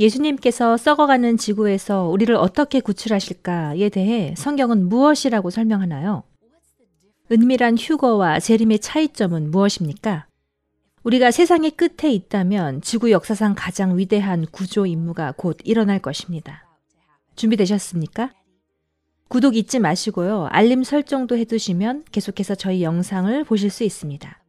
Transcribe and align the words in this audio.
예수님께서 0.00 0.76
썩어가는 0.76 1.36
지구에서 1.36 2.04
우리를 2.04 2.34
어떻게 2.36 2.80
구출하실까에 2.80 3.88
대해 3.88 4.34
성경은 4.36 4.88
무엇이라고 4.88 5.50
설명하나요? 5.50 6.22
은밀한 7.32 7.76
휴거와 7.76 8.38
재림의 8.40 8.78
차이점은 8.78 9.50
무엇입니까? 9.50 10.26
우리가 11.02 11.30
세상의 11.30 11.72
끝에 11.72 12.12
있다면 12.12 12.80
지구 12.80 13.10
역사상 13.10 13.54
가장 13.56 13.98
위대한 13.98 14.46
구조 14.50 14.86
임무가 14.86 15.32
곧 15.36 15.58
일어날 15.64 15.98
것입니다. 15.98 16.64
준비되셨습니까? 17.36 18.32
구독 19.28 19.56
잊지 19.56 19.78
마시고요. 19.78 20.46
알림 20.50 20.84
설정도 20.84 21.36
해두시면 21.36 22.04
계속해서 22.10 22.54
저희 22.54 22.82
영상을 22.82 23.44
보실 23.44 23.70
수 23.70 23.84
있습니다. 23.84 24.42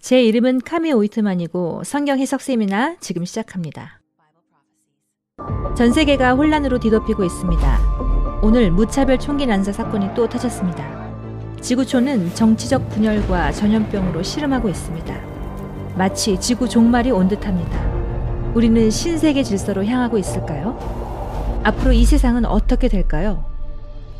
제 0.00 0.22
이름은 0.22 0.60
카미 0.60 0.92
오이트만이고 0.92 1.84
성경 1.84 2.18
해석 2.18 2.42
세미나 2.42 2.96
지금 3.00 3.24
시작합니다. 3.24 4.01
전 5.76 5.92
세계가 5.92 6.34
혼란으로 6.34 6.78
뒤덮이고 6.78 7.24
있습니다. 7.24 7.78
오늘 8.42 8.70
무차별 8.70 9.18
총기 9.18 9.46
난사 9.46 9.72
사건이 9.72 10.14
또 10.14 10.28
터졌습니다. 10.28 10.84
지구촌은 11.60 12.34
정치적 12.34 12.88
분열과 12.88 13.52
전염병으로 13.52 14.22
씨름하고 14.22 14.68
있습니다. 14.68 15.14
마치 15.96 16.38
지구 16.40 16.68
종말이 16.68 17.10
온 17.10 17.28
듯합니다. 17.28 17.80
우리는 18.54 18.90
신세계 18.90 19.42
질서로 19.42 19.84
향하고 19.84 20.18
있을까요? 20.18 20.76
앞으로 21.64 21.92
이 21.92 22.04
세상은 22.04 22.44
어떻게 22.44 22.88
될까요? 22.88 23.44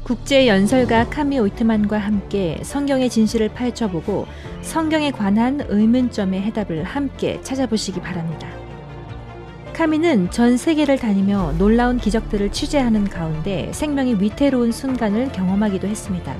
국제 0.04 0.48
연설가 0.48 1.08
카미 1.08 1.38
오이트만과 1.38 1.98
함께 1.98 2.58
성경의 2.62 3.10
진실을 3.10 3.50
파헤쳐보고 3.50 4.26
성경에 4.60 5.10
관한 5.10 5.64
의문점의 5.68 6.40
해답을 6.42 6.84
함께 6.84 7.40
찾아보시기 7.42 8.00
바랍니다. 8.00 8.61
카미는 9.72 10.30
전 10.30 10.56
세계를 10.56 10.98
다니며 10.98 11.54
놀라운 11.58 11.96
기적들을 11.96 12.52
취재하는 12.52 13.04
가운데 13.04 13.70
생명이 13.72 14.16
위태로운 14.20 14.70
순간을 14.70 15.32
경험하기도 15.32 15.86
했습니다. 15.86 16.36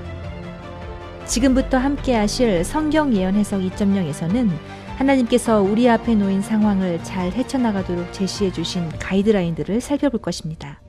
지금부터 1.25 1.79
함께 1.79 2.15
하실 2.15 2.63
성경 2.63 3.15
예언 3.15 3.35
해석 3.35 3.61
2.0에서는 3.63 4.51
하나님께서 4.97 5.63
우리 5.63 5.89
앞에 5.89 6.15
놓인 6.15 6.43
상황을 6.43 7.03
잘 7.03 7.33
헤쳐나가도록 7.33 8.13
제시해 8.13 8.53
주신 8.53 8.89
가이드라인들을 8.99 9.81
살펴볼 9.81 10.21
것입니다. 10.21 10.83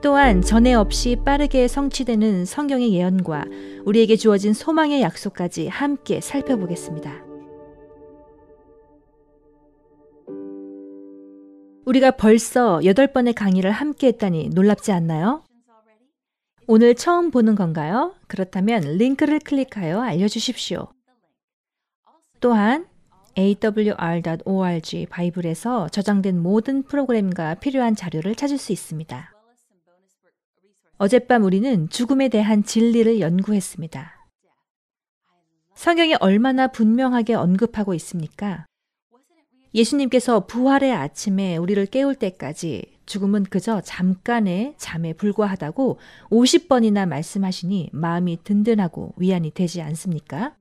또한 0.00 0.42
전에 0.42 0.74
없이 0.74 1.16
빠르게 1.24 1.68
성취되는 1.68 2.44
성경의 2.44 2.92
예언과 2.92 3.44
우리에게 3.84 4.16
주어진 4.16 4.52
소망의 4.52 5.02
약속까지 5.02 5.68
함께 5.68 6.20
살펴보겠습니다. 6.20 7.31
우리가 11.84 12.12
벌써 12.12 12.80
여덟 12.84 13.06
번의 13.08 13.34
강의를 13.34 13.70
함께 13.70 14.08
했다니 14.08 14.50
놀랍지 14.50 14.92
않나요? 14.92 15.44
오늘 16.66 16.94
처음 16.94 17.30
보는 17.30 17.54
건가요? 17.54 18.14
그렇다면 18.28 18.82
링크를 18.82 19.40
클릭하여 19.40 20.00
알려주십시오. 20.00 20.88
또한 22.40 22.86
awr.org 23.36 25.06
바이블에서 25.06 25.88
저장된 25.88 26.40
모든 26.40 26.82
프로그램과 26.82 27.56
필요한 27.56 27.96
자료를 27.96 28.34
찾을 28.34 28.58
수 28.58 28.72
있습니다. 28.72 29.32
어젯밤 30.98 31.42
우리는 31.42 31.88
죽음에 31.88 32.28
대한 32.28 32.62
진리를 32.62 33.18
연구했습니다. 33.20 34.28
성경이 35.74 36.14
얼마나 36.20 36.68
분명하게 36.68 37.34
언급하고 37.34 37.94
있습니까? 37.94 38.66
예수님께서 39.74 40.46
부활의 40.46 40.92
아침에 40.92 41.56
우리를 41.56 41.84
깨울 41.86 42.14
때까지 42.14 42.84
죽음은 43.06 43.44
그저 43.44 43.80
잠깐의 43.80 44.74
잠에 44.76 45.12
불과하다고 45.14 45.98
50번이나 46.30 47.06
말씀하시니 47.08 47.90
마음이 47.92 48.38
든든하고 48.44 49.14
위안이 49.16 49.50
되지 49.52 49.80
않습니까? 49.82 50.54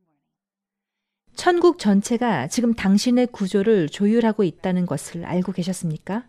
천국 1.35 1.79
전체가 1.79 2.47
지금 2.47 2.73
당신의 2.73 3.27
구조를 3.27 3.89
조율하고 3.89 4.43
있다는 4.43 4.85
것을 4.85 5.25
알고 5.25 5.51
계셨습니까? 5.51 6.25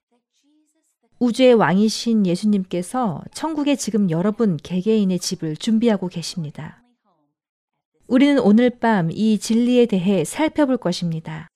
우주의 1.18 1.54
왕이신 1.54 2.26
예수님께서 2.26 3.22
천국에 3.32 3.76
지금 3.76 4.10
여러분 4.10 4.56
개개인의 4.56 5.18
집을 5.20 5.56
준비하고 5.56 6.08
계십니다. 6.08 6.82
우리는 8.08 8.38
오늘 8.40 8.70
밤 8.70 9.10
이 9.10 9.38
진리에 9.38 9.86
대해 9.86 10.24
살펴볼 10.24 10.76
것입니다. 10.76 11.48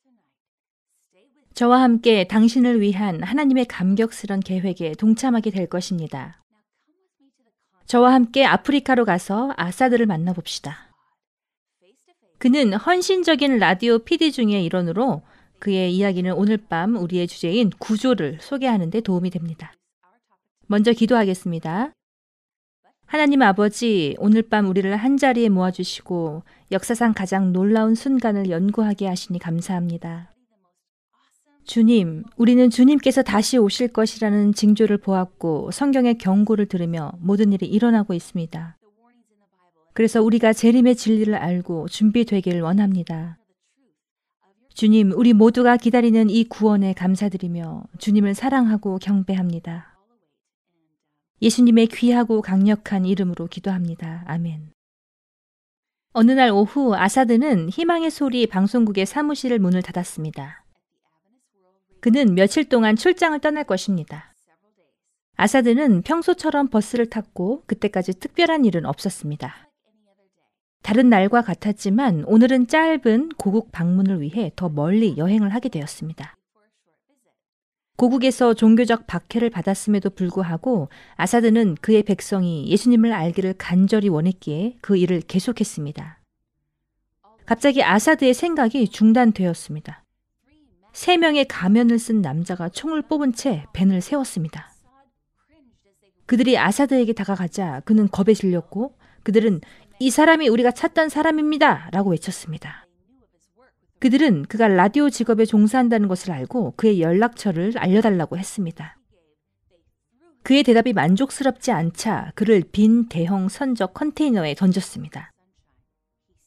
저와 1.56 1.80
함께 1.80 2.24
당신을 2.24 2.82
위한 2.82 3.22
하나님의 3.22 3.64
감격스런 3.64 4.40
계획에 4.40 4.92
동참하게 4.92 5.50
될 5.50 5.66
것입니다. 5.66 6.42
저와 7.86 8.12
함께 8.12 8.44
아프리카로 8.44 9.06
가서 9.06 9.54
아사드를 9.56 10.04
만나봅시다. 10.04 10.92
그는 12.36 12.74
헌신적인 12.74 13.56
라디오 13.56 14.00
PD 14.00 14.32
중의 14.32 14.66
일원으로 14.66 15.22
그의 15.58 15.96
이야기는 15.96 16.30
오늘 16.34 16.58
밤 16.58 16.94
우리의 16.94 17.26
주제인 17.26 17.70
구조를 17.78 18.36
소개하는 18.42 18.90
데 18.90 19.00
도움이 19.00 19.30
됩니다. 19.30 19.72
먼저 20.66 20.92
기도하겠습니다. 20.92 21.92
하나님 23.06 23.40
아버지, 23.40 24.14
오늘 24.18 24.42
밤 24.42 24.68
우리를 24.68 24.94
한 24.94 25.16
자리에 25.16 25.48
모아주시고 25.48 26.42
역사상 26.72 27.14
가장 27.14 27.54
놀라운 27.54 27.94
순간을 27.94 28.50
연구하게 28.50 29.06
하시니 29.06 29.38
감사합니다. 29.38 30.35
주님, 31.66 32.22
우리는 32.36 32.70
주님께서 32.70 33.22
다시 33.22 33.58
오실 33.58 33.88
것이라는 33.88 34.54
징조를 34.54 34.98
보았고 34.98 35.72
성경의 35.72 36.16
경고를 36.18 36.66
들으며 36.66 37.12
모든 37.18 37.52
일이 37.52 37.66
일어나고 37.66 38.14
있습니다. 38.14 38.78
그래서 39.92 40.22
우리가 40.22 40.52
재림의 40.52 40.94
진리를 40.94 41.34
알고 41.34 41.88
준비되기를 41.88 42.60
원합니다. 42.60 43.38
주님, 44.74 45.10
우리 45.12 45.32
모두가 45.32 45.76
기다리는 45.76 46.30
이 46.30 46.44
구원에 46.44 46.92
감사드리며 46.92 47.82
주님을 47.98 48.34
사랑하고 48.34 48.98
경배합니다. 48.98 49.98
예수님의 51.42 51.88
귀하고 51.88 52.42
강력한 52.42 53.04
이름으로 53.04 53.48
기도합니다. 53.48 54.22
아멘. 54.26 54.70
어느 56.12 56.30
날 56.30 56.50
오후 56.50 56.94
아사드는 56.94 57.70
희망의 57.70 58.10
소리 58.10 58.46
방송국의 58.46 59.04
사무실을 59.04 59.58
문을 59.58 59.82
닫았습니다. 59.82 60.65
그는 62.06 62.36
며칠 62.36 62.68
동안 62.68 62.94
출장을 62.94 63.36
떠날 63.40 63.64
것입니다. 63.64 64.32
아사드는 65.34 66.02
평소처럼 66.02 66.68
버스를 66.68 67.10
탔고 67.10 67.64
그때까지 67.66 68.20
특별한 68.20 68.64
일은 68.64 68.86
없었습니다. 68.86 69.68
다른 70.84 71.10
날과 71.10 71.42
같았지만 71.42 72.22
오늘은 72.28 72.68
짧은 72.68 73.30
고국 73.30 73.72
방문을 73.72 74.20
위해 74.20 74.52
더 74.54 74.68
멀리 74.68 75.16
여행을 75.16 75.52
하게 75.52 75.68
되었습니다. 75.68 76.36
고국에서 77.96 78.54
종교적 78.54 79.08
박해를 79.08 79.50
받았음에도 79.50 80.10
불구하고 80.10 80.88
아사드는 81.16 81.74
그의 81.80 82.04
백성이 82.04 82.70
예수님을 82.70 83.12
알기를 83.12 83.54
간절히 83.58 84.10
원했기에 84.10 84.76
그 84.80 84.96
일을 84.96 85.22
계속했습니다. 85.22 86.20
갑자기 87.46 87.82
아사드의 87.82 88.32
생각이 88.32 88.90
중단되었습니다. 88.90 90.05
세 90.96 91.18
명의 91.18 91.44
가면을 91.44 91.98
쓴 91.98 92.22
남자가 92.22 92.70
총을 92.70 93.02
뽑은 93.02 93.34
채 93.34 93.66
벤을 93.74 94.00
세웠습니다. 94.00 94.72
그들이 96.24 96.56
아사드에게 96.56 97.12
다가가자 97.12 97.82
그는 97.84 98.08
겁에 98.08 98.32
질렸고 98.32 98.96
그들은 99.22 99.60
이 99.98 100.08
사람이 100.08 100.48
우리가 100.48 100.70
찾던 100.70 101.10
사람입니다. 101.10 101.90
라고 101.92 102.12
외쳤습니다. 102.12 102.86
그들은 103.98 104.44
그가 104.44 104.68
라디오 104.68 105.10
직업에 105.10 105.44
종사한다는 105.44 106.08
것을 106.08 106.32
알고 106.32 106.72
그의 106.78 107.02
연락처를 107.02 107.74
알려달라고 107.76 108.38
했습니다. 108.38 108.96
그의 110.44 110.62
대답이 110.62 110.94
만족스럽지 110.94 111.72
않자 111.72 112.32
그를 112.34 112.62
빈 112.72 113.10
대형 113.10 113.50
선적 113.50 113.92
컨테이너에 113.92 114.54
던졌습니다. 114.54 115.30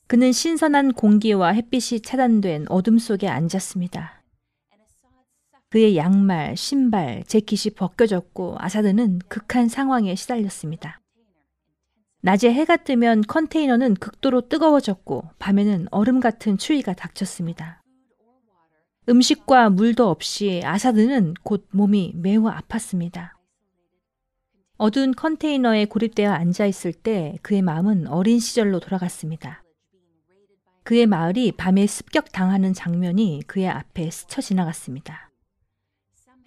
그는 0.08 0.32
신선한 0.32 0.94
공기와 0.94 1.50
햇빛이 1.50 2.02
차단된 2.02 2.66
어둠 2.70 2.98
속에 2.98 3.28
앉았습니다. 3.28 4.19
그의 5.70 5.98
양말, 5.98 6.58
신발, 6.58 7.24
재킷이 7.26 7.76
벗겨졌고 7.76 8.56
아사드는 8.58 9.20
극한 9.28 9.68
상황에 9.68 10.16
시달렸습니다. 10.16 11.00
낮에 12.22 12.52
해가 12.52 12.78
뜨면 12.78 13.22
컨테이너는 13.22 13.94
극도로 13.96 14.50
뜨거워졌고 14.50 15.30
밤에는 15.40 15.88
얼음 15.92 16.20
같은 16.20 16.58
추위가 16.58 16.94
닥쳤습니다. 16.94 17.82
음식과 19.08 19.70
물도 19.70 20.10
없이 20.10 20.62
아사드는 20.64 21.36
곧 21.44 21.68
몸이 21.72 22.14
매우 22.16 22.44
아팠습니다. 22.46 23.32
어두운 24.78 25.14
컨테이너에 25.14 25.86
고립되어 25.86 26.32
앉아 26.32 26.66
있을 26.66 26.94
때 26.94 27.38
그의 27.42 27.62
마음은 27.62 28.08
어린 28.08 28.40
시절로 28.40 28.80
돌아갔습니다. 28.80 29.64
그의 30.84 31.06
마을이 31.06 31.52
밤에 31.52 31.86
습격당하는 31.86 32.74
장면이 32.74 33.44
그의 33.46 33.68
앞에 33.68 34.10
스쳐 34.10 34.42
지나갔습니다. 34.42 35.29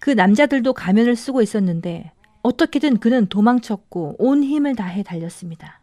그 0.03 0.09
남자들도 0.09 0.73
가면을 0.73 1.15
쓰고 1.15 1.41
있었는데 1.41 2.11
어떻게든 2.41 2.97
그는 2.97 3.25
도망쳤고 3.27 4.17
온 4.19 4.43
힘을 4.43 4.75
다해 4.75 5.01
달렸습니다. 5.01 5.79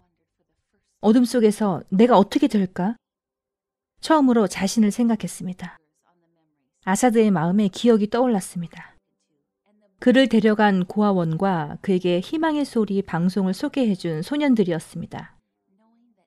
어둠 1.01 1.25
속에서 1.25 1.83
내가 1.89 2.19
어떻게 2.19 2.47
될까? 2.47 2.97
처음으로 4.03 4.47
자신을 4.47 4.91
생각했습니다. 4.91 5.79
아사드의 6.85 7.31
마음에 7.31 7.69
기억이 7.69 8.11
떠올랐습니다. 8.11 8.95
그를 10.01 10.29
데려간 10.29 10.85
고아원과 10.85 11.79
그에게 11.81 12.21
희망의 12.21 12.67
소리 12.67 13.01
방송을 13.01 13.55
소개해준 13.55 14.21
소년들이었습니다. 14.21 15.35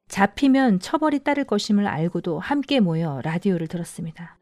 잡히면 0.07 0.79
처벌이 0.79 1.19
따를 1.19 1.43
것임을 1.43 1.85
알고도 1.85 2.39
함께 2.39 2.79
모여 2.79 3.21
라디오를 3.23 3.67
들었습니다. 3.67 4.39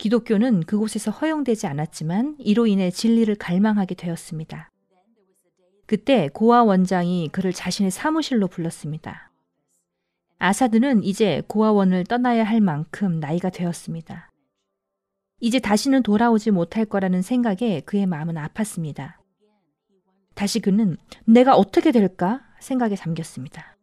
기독교는 0.00 0.62
그곳에서 0.62 1.10
허용되지 1.10 1.66
않았지만 1.66 2.36
이로 2.38 2.66
인해 2.66 2.90
진리를 2.90 3.34
갈망하게 3.34 3.94
되었습니다. 3.96 4.70
그때 5.86 6.30
고아 6.32 6.62
원장이 6.62 7.28
그를 7.32 7.52
자신의 7.52 7.90
사무실로 7.90 8.48
불렀습니다. 8.48 9.30
아사드는 10.38 11.04
이제 11.04 11.42
고아원을 11.48 12.04
떠나야 12.04 12.44
할 12.44 12.62
만큼 12.62 13.20
나이가 13.20 13.50
되었습니다. 13.50 14.30
이제 15.38 15.58
다시는 15.58 16.02
돌아오지 16.02 16.50
못할 16.50 16.86
거라는 16.86 17.20
생각에 17.20 17.82
그의 17.84 18.06
마음은 18.06 18.36
아팠습니다. 18.36 19.16
다시 20.34 20.60
그는 20.60 20.96
내가 21.26 21.56
어떻게 21.56 21.92
될까 21.92 22.40
생각에 22.58 22.96
잠겼습니다. 22.96 23.76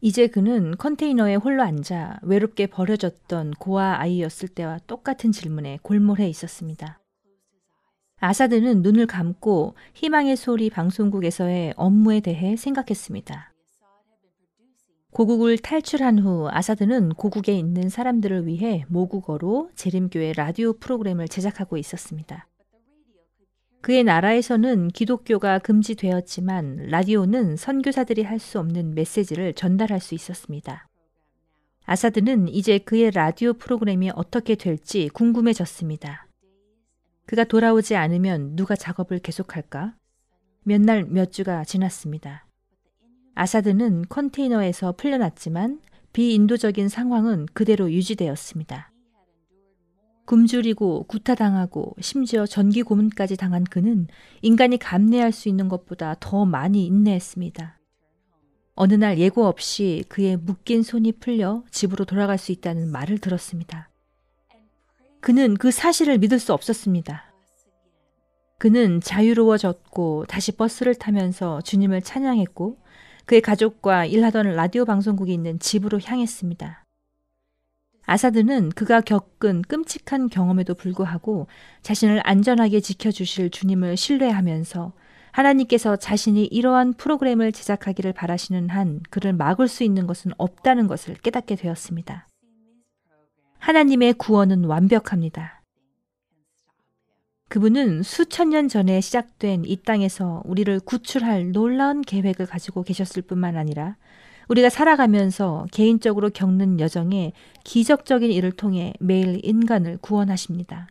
이제 0.00 0.26
그는 0.26 0.76
컨테이너에 0.76 1.36
홀로 1.36 1.62
앉아 1.62 2.20
외롭게 2.22 2.66
버려졌던 2.66 3.52
고아 3.58 3.98
아이였을 4.00 4.48
때와 4.48 4.78
똑같은 4.86 5.32
질문에 5.32 5.78
골몰해 5.82 6.28
있었습니다. 6.28 7.00
아사드는 8.18 8.82
눈을 8.82 9.06
감고 9.06 9.74
희망의 9.94 10.36
소리 10.36 10.70
방송국에서의 10.70 11.74
업무에 11.76 12.20
대해 12.20 12.56
생각했습니다. 12.56 13.52
고국을 15.12 15.56
탈출한 15.56 16.18
후 16.18 16.48
아사드는 16.50 17.14
고국에 17.14 17.54
있는 17.54 17.88
사람들을 17.88 18.46
위해 18.46 18.84
모국어로 18.88 19.70
재림교회 19.74 20.34
라디오 20.34 20.74
프로그램을 20.74 21.28
제작하고 21.28 21.78
있었습니다. 21.78 22.46
그의 23.82 24.02
나라에서는 24.04 24.88
기독교가 24.88 25.58
금지되었지만 25.60 26.88
라디오는 26.88 27.56
선교사들이 27.56 28.22
할 28.24 28.38
수 28.40 28.58
없는 28.58 28.94
메시지를 28.94 29.54
전달할 29.54 30.00
수 30.00 30.14
있었습니다. 30.14 30.88
아사드는 31.84 32.48
이제 32.48 32.78
그의 32.78 33.12
라디오 33.12 33.52
프로그램이 33.52 34.10
어떻게 34.14 34.56
될지 34.56 35.08
궁금해졌습니다. 35.12 36.26
그가 37.26 37.44
돌아오지 37.44 37.94
않으면 37.96 38.56
누가 38.56 38.74
작업을 38.74 39.20
계속할까? 39.20 39.94
몇 40.64 40.80
날 40.80 41.04
몇 41.08 41.30
주가 41.30 41.64
지났습니다. 41.64 42.46
아사드는 43.36 44.06
컨테이너에서 44.08 44.92
풀려났지만 44.92 45.80
비인도적인 46.12 46.88
상황은 46.88 47.46
그대로 47.52 47.92
유지되었습니다. 47.92 48.90
굶주리고 50.26 51.04
구타당하고 51.04 51.94
심지어 52.00 52.46
전기 52.46 52.82
고문까지 52.82 53.36
당한 53.36 53.64
그는 53.64 54.06
인간이 54.42 54.76
감내할 54.76 55.32
수 55.32 55.48
있는 55.48 55.68
것보다 55.68 56.16
더 56.20 56.44
많이 56.44 56.84
인내했습니다. 56.86 57.78
어느 58.74 58.94
날 58.94 59.18
예고 59.18 59.46
없이 59.46 60.04
그의 60.08 60.36
묶인 60.36 60.82
손이 60.82 61.12
풀려 61.12 61.64
집으로 61.70 62.04
돌아갈 62.04 62.36
수 62.36 62.52
있다는 62.52 62.92
말을 62.92 63.18
들었습니다. 63.18 63.88
그는 65.20 65.54
그 65.54 65.70
사실을 65.70 66.18
믿을 66.18 66.38
수 66.38 66.52
없었습니다. 66.52 67.32
그는 68.58 69.00
자유로워졌고 69.00 70.26
다시 70.28 70.52
버스를 70.52 70.94
타면서 70.94 71.62
주님을 71.62 72.02
찬양했고 72.02 72.78
그의 73.24 73.40
가족과 73.40 74.06
일하던 74.06 74.54
라디오 74.54 74.84
방송국이 74.84 75.32
있는 75.32 75.58
집으로 75.58 75.98
향했습니다. 76.02 76.85
아사드는 78.06 78.70
그가 78.70 79.00
겪은 79.00 79.62
끔찍한 79.62 80.28
경험에도 80.28 80.74
불구하고 80.74 81.48
자신을 81.82 82.20
안전하게 82.24 82.80
지켜주실 82.80 83.50
주님을 83.50 83.96
신뢰하면서 83.96 84.92
하나님께서 85.32 85.96
자신이 85.96 86.44
이러한 86.46 86.94
프로그램을 86.94 87.52
제작하기를 87.52 88.14
바라시는 88.14 88.70
한 88.70 89.00
그를 89.10 89.32
막을 89.34 89.68
수 89.68 89.84
있는 89.84 90.06
것은 90.06 90.32
없다는 90.38 90.86
것을 90.86 91.14
깨닫게 91.14 91.56
되었습니다. 91.56 92.28
하나님의 93.58 94.14
구원은 94.14 94.64
완벽합니다. 94.64 95.62
그분은 97.48 98.02
수천 98.02 98.50
년 98.50 98.68
전에 98.68 99.00
시작된 99.00 99.64
이 99.66 99.76
땅에서 99.76 100.42
우리를 100.46 100.80
구출할 100.80 101.52
놀라운 101.52 102.02
계획을 102.02 102.46
가지고 102.46 102.82
계셨을 102.82 103.22
뿐만 103.22 103.56
아니라 103.56 103.96
우리가 104.48 104.68
살아가면서 104.68 105.66
개인적으로 105.72 106.30
겪는 106.30 106.78
여정에 106.80 107.32
기적적인 107.64 108.30
일을 108.30 108.52
통해 108.52 108.92
매일 109.00 109.40
인간을 109.44 109.98
구원하십니다. 109.98 110.88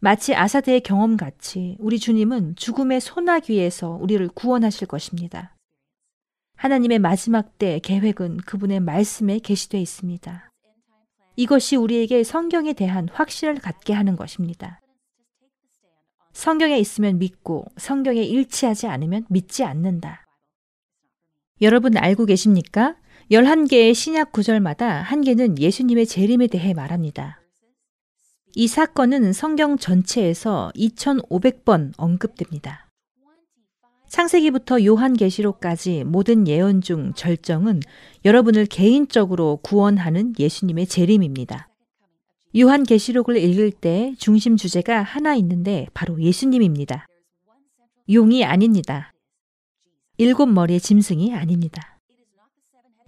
마치 0.00 0.34
아사드의 0.34 0.80
경험같이 0.80 1.76
우리 1.78 1.98
주님은 1.98 2.56
죽음의 2.56 3.00
소나귀에서 3.02 3.98
우리를 4.00 4.26
구원하실 4.28 4.88
것입니다. 4.88 5.54
하나님의 6.56 6.98
마지막 6.98 7.58
때 7.58 7.78
계획은 7.82 8.38
그분의 8.38 8.80
말씀에 8.80 9.38
게시되어 9.38 9.80
있습니다. 9.80 10.50
이것이 11.36 11.76
우리에게 11.76 12.24
성경에 12.24 12.72
대한 12.72 13.08
확신을 13.10 13.56
갖게 13.56 13.92
하는 13.92 14.16
것입니다. 14.16 14.80
성경에 16.32 16.78
있으면 16.78 17.18
믿고 17.18 17.66
성경에 17.76 18.22
일치하지 18.22 18.86
않으면 18.86 19.26
믿지 19.28 19.64
않는다. 19.64 20.29
여러분 21.62 21.96
알고 21.96 22.24
계십니까? 22.24 22.96
11개의 23.30 23.94
신약 23.94 24.32
구절마다 24.32 25.02
한 25.02 25.20
개는 25.20 25.58
예수님의 25.58 26.06
재림에 26.06 26.46
대해 26.46 26.72
말합니다. 26.72 27.40
이 28.54 28.66
사건은 28.66 29.32
성경 29.32 29.76
전체에서 29.76 30.72
2500번 30.74 31.92
언급됩니다. 31.96 32.88
창세기부터 34.08 34.84
요한계시록까지 34.84 36.04
모든 36.04 36.48
예언 36.48 36.80
중 36.80 37.12
절정은 37.14 37.80
여러분을 38.24 38.66
개인적으로 38.66 39.60
구원하는 39.62 40.32
예수님의 40.38 40.86
재림입니다. 40.86 41.68
요한계시록을 42.58 43.36
읽을 43.36 43.70
때 43.70 44.14
중심 44.18 44.56
주제가 44.56 45.02
하나 45.02 45.36
있는데 45.36 45.86
바로 45.94 46.20
예수님입니다. 46.20 47.06
용이 48.10 48.44
아닙니다. 48.44 49.12
일곱 50.20 50.50
머리의 50.50 50.80
짐승이 50.80 51.34
아닙니다. 51.34 51.98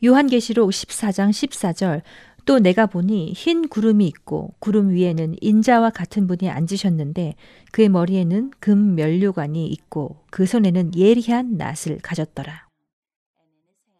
요한계시록 0.02 0.70
14장 0.70 1.28
14절 1.28 2.00
또 2.46 2.58
내가 2.58 2.86
보니 2.86 3.34
흰 3.34 3.68
구름이 3.68 4.06
있고 4.06 4.54
구름 4.60 4.88
위에는 4.88 5.36
인자와 5.42 5.90
같은 5.90 6.26
분이 6.26 6.48
앉으셨는데 6.48 7.34
그의 7.70 7.90
머리에는 7.90 8.52
금 8.60 8.94
면류관이 8.94 9.66
있고 9.66 10.24
그 10.30 10.46
손에는 10.46 10.92
예리한 10.96 11.58
낫을 11.58 11.98
가졌더라. 12.02 12.66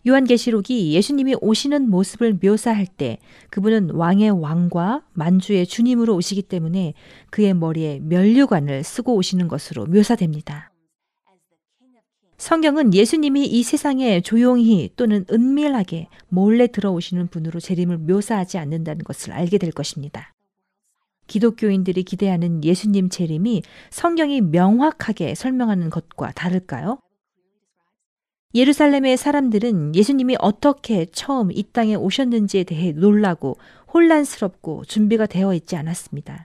요한계시록이 0.06 0.94
예수님이 0.94 1.34
오시는 1.42 1.90
모습을 1.90 2.38
묘사할 2.42 2.86
때 2.86 3.18
그분은 3.50 3.90
왕의 3.90 4.30
왕과 4.30 5.04
만주의 5.12 5.66
주님으로 5.66 6.14
오시기 6.14 6.40
때문에 6.44 6.94
그의 7.28 7.52
머리에 7.52 8.00
면류관을 8.00 8.82
쓰고 8.82 9.14
오시는 9.16 9.48
것으로 9.48 9.84
묘사됩니다. 9.84 10.71
성경은 12.38 12.92
예수님이 12.92 13.46
이 13.46 13.62
세상에 13.62 14.20
조용히 14.20 14.90
또는 14.96 15.24
은밀하게 15.30 16.08
몰래 16.28 16.66
들어오시는 16.66 17.28
분으로 17.28 17.60
재림을 17.60 17.98
묘사하지 17.98 18.58
않는다는 18.58 19.04
것을 19.04 19.32
알게 19.32 19.58
될 19.58 19.70
것입니다. 19.70 20.34
기독교인들이 21.28 22.02
기대하는 22.02 22.64
예수님 22.64 23.10
재림이 23.10 23.62
성경이 23.90 24.40
명확하게 24.40 25.36
설명하는 25.36 25.88
것과 25.90 26.32
다를까요? 26.32 26.98
예루살렘의 28.54 29.16
사람들은 29.16 29.94
예수님이 29.94 30.36
어떻게 30.38 31.06
처음 31.06 31.52
이 31.52 31.62
땅에 31.72 31.94
오셨는지에 31.94 32.64
대해 32.64 32.92
놀라고 32.92 33.56
혼란스럽고 33.94 34.84
준비가 34.84 35.26
되어 35.26 35.54
있지 35.54 35.76
않았습니다. 35.76 36.44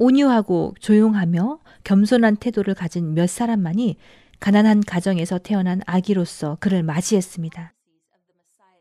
온유하고 0.00 0.74
조용하며 0.80 1.58
겸손한 1.84 2.36
태도를 2.36 2.74
가진 2.74 3.12
몇 3.14 3.28
사람만이 3.28 3.96
가난한 4.40 4.80
가정에서 4.80 5.38
태어난 5.38 5.82
아기로서 5.84 6.56
그를 6.58 6.82
맞이했습니다. 6.82 7.74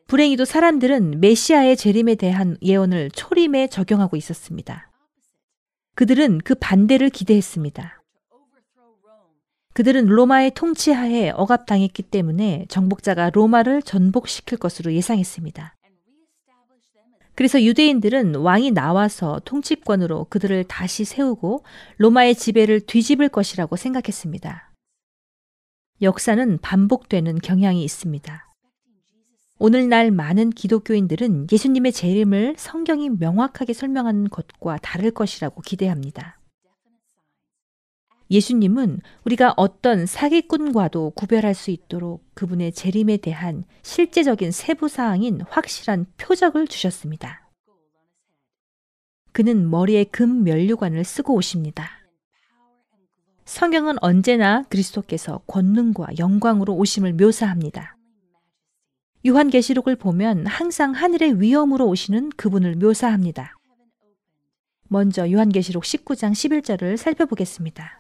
불행히도 0.08 0.46
사람들은 0.46 1.20
메시아의 1.20 1.76
재림에 1.76 2.16
대한 2.16 2.56
예언을 2.62 3.12
초림에 3.12 3.68
적용하고 3.68 4.16
있었습니다. 4.16 4.90
그들은 5.96 6.40
그 6.40 6.56
반대를 6.56 7.10
기대했습니다. 7.10 8.02
그들은 9.74 10.06
로마의 10.06 10.52
통치하에 10.56 11.32
억압당했기 11.32 12.04
때문에 12.04 12.66
정복자가 12.70 13.32
로마를 13.32 13.82
전복시킬 13.82 14.58
것으로 14.58 14.94
예상했습니다. 14.94 15.76
그래서 17.40 17.64
유대인들은 17.64 18.36
왕이 18.36 18.72
나와서 18.72 19.40
통치권으로 19.46 20.26
그들을 20.26 20.66
다시 20.66 21.06
세우고 21.06 21.64
로마의 21.96 22.36
지배를 22.36 22.82
뒤집을 22.82 23.30
것이라고 23.30 23.78
생각했습니다. 23.78 24.74
역사는 26.02 26.58
반복되는 26.62 27.38
경향이 27.38 27.82
있습니다. 27.82 28.54
오늘날 29.58 30.12
많은 30.12 30.50
기독교인들은 30.50 31.48
예수님의 31.50 31.94
재림을 31.94 32.56
성경이 32.58 33.10
명확하게 33.12 33.72
설명하는 33.72 34.30
것과 34.30 34.78
다를 34.82 35.12
것이라고 35.12 35.62
기대합니다. 35.62 36.39
예수님은 38.32 39.02
우리가 39.26 39.54
어떤 39.58 40.06
사기꾼과도 40.06 41.12
구별할 41.16 41.56
수 41.56 41.72
있도록 41.72 42.24
그분의 42.36 42.74
재림에 42.74 43.18
대한 43.18 43.64
실제적인 43.82 44.52
세부 44.52 44.88
사항인 44.88 45.42
확실한 45.50 46.06
표적을 46.18 46.68
주셨습니다. 46.68 47.50
그는 49.32 49.70
머리에 49.70 50.04
금 50.04 50.44
면류관을 50.44 51.04
쓰고 51.04 51.34
오십니다. 51.34 51.90
성경은 53.46 53.96
언제나 54.02 54.64
그리스도께서 54.70 55.42
권능과 55.48 56.10
영광으로 56.20 56.76
오심을 56.76 57.14
묘사합니다. 57.14 57.98
요한계시록을 59.26 59.96
보면 59.96 60.46
항상 60.46 60.92
하늘의 60.92 61.42
위엄으로 61.42 61.88
오시는 61.88 62.30
그분을 62.38 62.76
묘사합니다. 62.76 63.56
먼저 64.88 65.30
요한계시록 65.30 65.84
19장 65.84 66.32
11절을 66.32 66.96
살펴보겠습니다. 66.98 67.99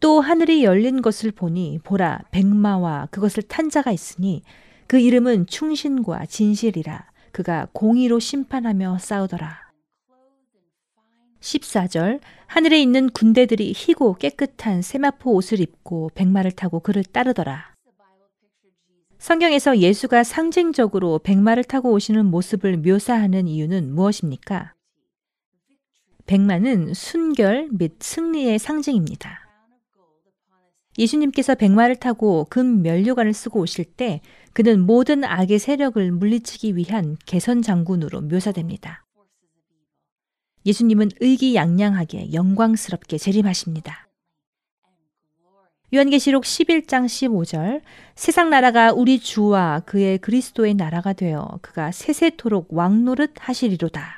또 0.00 0.20
하늘이 0.20 0.64
열린 0.64 1.02
것을 1.02 1.32
보니 1.32 1.80
보라 1.82 2.20
백마와 2.30 3.08
그것을 3.10 3.42
탄 3.42 3.68
자가 3.68 3.90
있으니 3.90 4.42
그 4.86 4.98
이름은 4.98 5.46
충신과 5.46 6.26
진실이라 6.26 7.06
그가 7.32 7.68
공의로 7.72 8.18
심판하며 8.18 8.98
싸우더라. 8.98 9.68
14절 11.40 12.20
하늘에 12.46 12.80
있는 12.80 13.10
군대들이 13.10 13.72
희고 13.74 14.14
깨끗한 14.14 14.82
세마포 14.82 15.34
옷을 15.34 15.60
입고 15.60 16.10
백마를 16.14 16.52
타고 16.52 16.80
그를 16.80 17.04
따르더라. 17.04 17.74
성경에서 19.18 19.78
예수가 19.78 20.24
상징적으로 20.24 21.18
백마를 21.18 21.64
타고 21.64 21.92
오시는 21.92 22.26
모습을 22.26 22.78
묘사하는 22.78 23.48
이유는 23.48 23.92
무엇입니까? 23.94 24.74
백마는 26.26 26.94
순결 26.94 27.68
및 27.72 27.94
승리의 28.00 28.58
상징입니다. 28.58 29.47
예수님께서 30.98 31.54
백마를 31.54 31.96
타고 31.96 32.46
금 32.50 32.82
면류관을 32.82 33.32
쓰고 33.32 33.60
오실 33.60 33.84
때 33.84 34.20
그는 34.52 34.80
모든 34.80 35.24
악의 35.24 35.58
세력을 35.58 36.10
물리치기 36.12 36.76
위한 36.76 37.16
개선 37.24 37.62
장군으로 37.62 38.22
묘사됩니다. 38.22 39.06
예수님은 40.66 41.10
의기양양하게 41.20 42.32
영광스럽게 42.32 43.16
재림하십니다. 43.16 44.08
요한계시록 45.94 46.44
11장 46.44 47.06
15절 47.06 47.80
세상 48.14 48.50
나라가 48.50 48.92
우리 48.92 49.18
주와 49.18 49.80
그의 49.86 50.18
그리스도의 50.18 50.74
나라가 50.74 51.14
되어 51.14 51.58
그가 51.62 51.92
세세토록 51.92 52.74
왕노릇 52.74 53.32
하시리로다. 53.38 54.16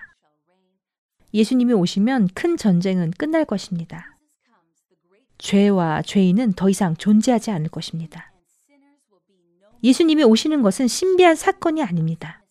예수님이 1.33 1.75
오시면 1.75 2.31
큰 2.35 2.57
전쟁은 2.57 3.13
끝날 3.13 3.45
것입니다. 3.45 4.10
죄와 5.40 6.02
죄인은 6.02 6.52
더 6.52 6.68
이상 6.70 6.94
존재하지 6.94 7.50
않을 7.50 7.68
것입니다. 7.68 8.32
예수님이 9.82 10.23
오시는 10.25 10.62
것은 10.62 10.87
신비한 10.87 11.35
사건이 11.35 11.82
아닙니다. 11.82 12.44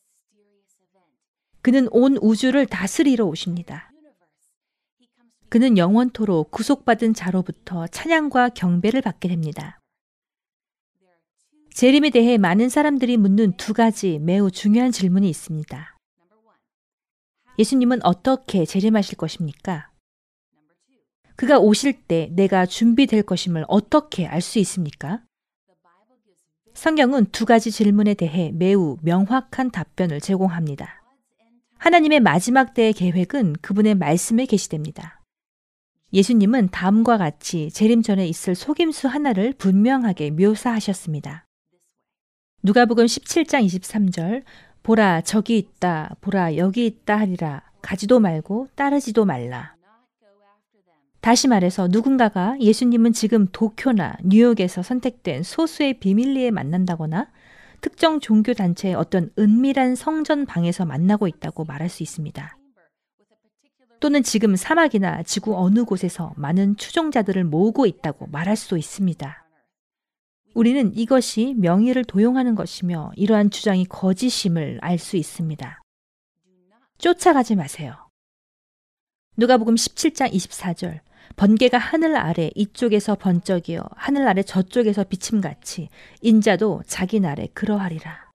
그는 1.61 1.87
온 1.91 2.17
우주를 2.17 2.65
다스리러 2.65 3.25
오십니다. 3.25 3.91
그는 5.49 5.77
영원토록 5.77 6.51
구속받은 6.51 7.13
자로부터 7.13 7.87
찬양과 7.87 8.49
경배를 8.49 9.01
받게 9.01 9.29
됩니다. 9.29 9.79
재림에 11.73 12.09
대해 12.09 12.37
많은 12.37 12.69
사람들이 12.69 13.17
묻는 13.17 13.53
두 13.53 13.73
가지 13.73 14.19
매우 14.19 14.51
중요한 14.51 14.91
질문이 14.91 15.29
있습니다. 15.29 15.97
예수님은 17.57 18.03
어떻게 18.03 18.65
재림하실 18.65 19.17
것입니까? 19.17 19.88
그가 21.39 21.57
오실 21.57 21.93
때 21.93 22.29
내가 22.33 22.65
준비될 22.65 23.23
것임을 23.23 23.63
어떻게 23.69 24.27
알 24.27 24.41
수 24.41 24.59
있습니까? 24.59 25.21
성경은 26.73 27.27
두 27.31 27.45
가지 27.45 27.71
질문에 27.71 28.13
대해 28.13 28.51
매우 28.53 28.97
명확한 29.03 29.71
답변을 29.71 30.19
제공합니다. 30.19 31.01
하나님의 31.77 32.19
마지막 32.19 32.73
때의 32.73 32.91
계획은 32.91 33.55
그분의 33.61 33.95
말씀에 33.95 34.47
게시됩니다. 34.47 35.21
예수님은 36.11 36.71
다음과 36.71 37.17
같이 37.17 37.71
재림 37.71 38.01
전에 38.01 38.27
있을 38.27 38.53
속임수 38.53 39.07
하나를 39.07 39.53
분명하게 39.53 40.31
묘사하셨습니다. 40.31 41.45
누가복음 42.63 43.05
17장 43.05 43.65
23절 43.65 44.43
보라 44.83 45.21
저기 45.21 45.57
있다 45.57 46.17
보라 46.19 46.57
여기 46.57 46.85
있다 46.85 47.17
하리라 47.17 47.63
가지도 47.81 48.19
말고 48.19 48.67
따르지도 48.75 49.23
말라. 49.23 49.78
다시 51.21 51.47
말해서 51.47 51.87
누군가가 51.89 52.55
예수님은 52.59 53.13
지금 53.13 53.47
도쿄나 53.51 54.15
뉴욕에서 54.23 54.81
선택된 54.81 55.43
소수의 55.43 55.99
비밀리에 55.99 56.51
만난다거나 56.51 57.29
특정 57.81 58.19
종교 58.19 58.53
단체의 58.53 58.95
어떤 58.95 59.31
은밀한 59.37 59.95
성전 59.95 60.45
방에서 60.45 60.85
만나고 60.85 61.27
있다고 61.27 61.65
말할 61.65 61.89
수 61.89 62.03
있습니다. 62.03 62.57
또는 63.99 64.23
지금 64.23 64.55
사막이나 64.55 65.23
지구 65.23 65.57
어느 65.57 65.83
곳에서 65.83 66.33
많은 66.37 66.77
추종자들을 66.77 67.43
모으고 67.43 67.85
있다고 67.85 68.27
말할 68.27 68.55
수도 68.55 68.77
있습니다. 68.77 69.45
우리는 70.55 70.95
이것이 70.95 71.53
명의를 71.57 72.05
도용하는 72.05 72.55
것이며 72.55 73.11
이러한 73.15 73.49
주장이 73.49 73.85
거짓임을 73.85 74.79
알 74.81 74.97
수 74.97 75.17
있습니다. 75.17 75.81
쫓아가지 76.97 77.55
마세요. 77.55 77.95
누가복음 79.37 79.75
17장 79.75 80.31
24절 80.33 80.99
번개가 81.35 81.77
하늘 81.77 82.15
아래 82.15 82.51
이쪽에서 82.55 83.15
번쩍이어 83.15 83.83
하늘 83.95 84.27
아래 84.27 84.43
저쪽에서 84.43 85.03
비침같이 85.03 85.89
인자도 86.21 86.83
자기 86.85 87.19
날에 87.19 87.47
그러하리라. 87.53 88.29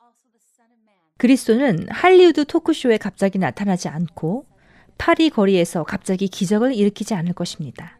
그리스도는 1.18 1.86
할리우드 1.90 2.44
토크쇼에 2.44 2.98
갑자기 2.98 3.38
나타나지 3.38 3.88
않고 3.88 4.46
파리 4.98 5.30
거리에서 5.30 5.84
갑자기 5.84 6.28
기적을 6.28 6.74
일으키지 6.74 7.14
않을 7.14 7.32
것입니다. 7.34 7.98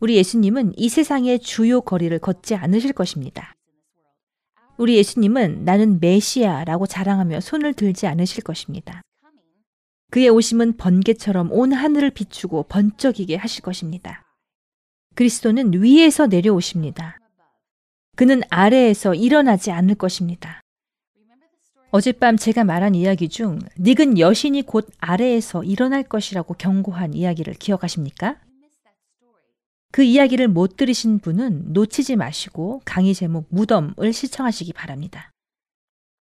우리 0.00 0.16
예수님은 0.16 0.72
이 0.76 0.88
세상의 0.88 1.40
주요 1.40 1.80
거리를 1.80 2.18
걷지 2.18 2.54
않으실 2.54 2.92
것입니다. 2.92 3.54
우리 4.78 4.96
예수님은 4.96 5.64
나는 5.64 6.00
메시아라고 6.00 6.86
자랑하며 6.86 7.40
손을 7.40 7.74
들지 7.74 8.06
않으실 8.06 8.42
것입니다. 8.42 9.02
그의 10.10 10.28
오심은 10.28 10.76
번개처럼 10.76 11.52
온 11.52 11.72
하늘을 11.72 12.10
비추고 12.10 12.64
번쩍이게 12.64 13.36
하실 13.36 13.62
것입니다. 13.62 14.24
그리스도는 15.14 15.72
위에서 15.80 16.26
내려오십니다. 16.26 17.18
그는 18.16 18.42
아래에서 18.50 19.14
일어나지 19.14 19.70
않을 19.70 19.94
것입니다. 19.94 20.60
어젯밤 21.92 22.36
제가 22.36 22.64
말한 22.64 22.94
이야기 22.94 23.28
중 23.28 23.58
닉은 23.78 24.18
여신이 24.18 24.62
곧 24.62 24.88
아래에서 24.98 25.64
일어날 25.64 26.02
것이라고 26.02 26.54
경고한 26.54 27.14
이야기를 27.14 27.54
기억하십니까? 27.54 28.36
그 29.92 30.02
이야기를 30.02 30.46
못 30.48 30.76
들으신 30.76 31.18
분은 31.18 31.72
놓치지 31.72 32.14
마시고 32.14 32.82
강의 32.84 33.12
제목 33.12 33.46
무덤을 33.50 34.12
시청하시기 34.12 34.72
바랍니다. 34.72 35.32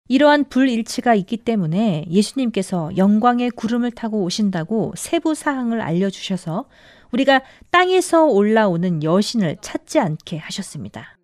이러한 0.07 0.49
불일치가 0.49 1.15
있기 1.15 1.37
때문에 1.37 2.05
예수님께서 2.09 2.95
영광의 2.95 3.49
구름을 3.51 3.91
타고 3.91 4.21
오신다고 4.23 4.93
세부 4.95 5.33
사항을 5.33 5.81
알려주셔서 5.81 6.67
우리가 7.11 7.41
땅에서 7.71 8.25
올라오는 8.25 9.01
여신을 9.01 9.57
찾지 9.61 9.99
않게 9.99 10.37
하셨습니다. 10.37 11.17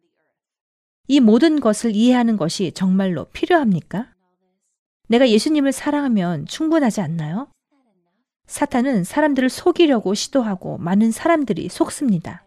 이 1.07 1.19
모든 1.19 1.59
것을 1.59 1.95
이해하는 1.95 2.37
것이 2.37 2.71
정말로 2.71 3.25
필요합니까? 3.25 4.07
내가 5.09 5.29
예수님을 5.29 5.73
사랑하면 5.73 6.45
충분하지 6.45 7.01
않나요? 7.01 7.49
사탄은 8.47 9.03
사람들을 9.03 9.49
속이려고 9.49 10.13
시도하고 10.13 10.77
많은 10.77 11.11
사람들이 11.11 11.69
속습니다. 11.69 12.45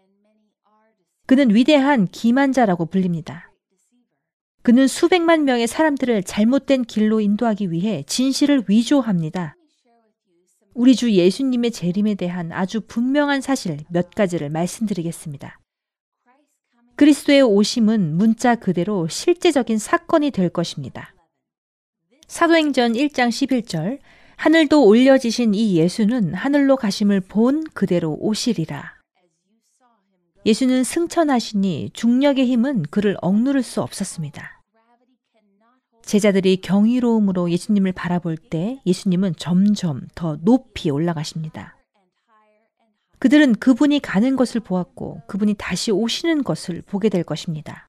그는 1.27 1.53
위대한 1.55 2.07
기만자라고 2.07 2.87
불립니다. 2.87 3.51
그는 4.65 4.87
수백만 4.87 5.45
명의 5.45 5.67
사람들을 5.67 6.23
잘못된 6.23 6.85
길로 6.85 7.19
인도하기 7.19 7.71
위해 7.71 8.03
진실을 8.07 8.63
위조합니다. 8.67 9.55
우리 10.73 10.95
주 10.95 11.11
예수님의 11.11 11.69
재림에 11.69 12.15
대한 12.15 12.51
아주 12.51 12.81
분명한 12.81 13.41
사실 13.41 13.77
몇 13.91 14.09
가지를 14.09 14.49
말씀드리겠습니다. 14.49 15.59
그리스도의 16.95 17.43
오심은 17.43 18.17
문자 18.17 18.55
그대로 18.55 19.07
실제적인 19.07 19.77
사건이 19.77 20.31
될 20.31 20.49
것입니다. 20.49 21.13
사도행전 22.27 22.93
1장 22.93 23.29
11절 23.29 23.99
하늘도 24.35 24.83
올려지신 24.83 25.53
이 25.53 25.77
예수는 25.77 26.33
하늘로 26.33 26.75
가심을 26.75 27.21
본 27.21 27.63
그대로 27.75 28.17
오시리라. 28.19 28.95
예수는 30.43 30.83
승천하시니 30.83 31.91
중력의 31.93 32.47
힘은 32.47 32.83
그를 32.89 33.15
억누를 33.21 33.61
수 33.61 33.83
없었습니다. 33.83 34.54
제자들이 36.05 36.57
경이로움으로 36.57 37.49
예수님을 37.49 37.91
바라볼 37.91 38.37
때 38.37 38.79
예수님은 38.85 39.35
점점 39.37 40.07
더 40.13 40.37
높이 40.41 40.91
올라가십니다. 40.91 41.75
그들은 43.17 43.55
그분이 43.55 43.99
가는 44.01 44.35
것을 44.35 44.61
보았고 44.61 45.23
그분이 45.27 45.55
다시 45.57 45.91
오시는 45.91 46.43
것을 46.43 46.83
보게 46.83 47.09
될 47.09 47.23
것입니다. 47.23 47.87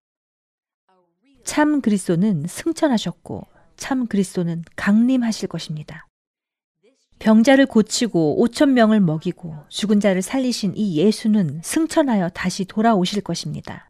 참 1.44 1.80
그리스도는 1.80 2.46
승천하셨고 2.48 3.46
참 3.76 4.06
그리스도는 4.06 4.64
강림하실 4.76 5.48
것입니다. 5.48 6.06
병자를 7.18 7.66
고치고 7.66 8.42
5천 8.46 8.70
명을 8.70 9.00
먹이고 9.00 9.56
죽은 9.68 10.00
자를 10.00 10.22
살리신 10.22 10.74
이 10.76 10.96
예수는 10.96 11.60
승천하여 11.62 12.30
다시 12.30 12.64
돌아오실 12.64 13.22
것입니다. 13.22 13.88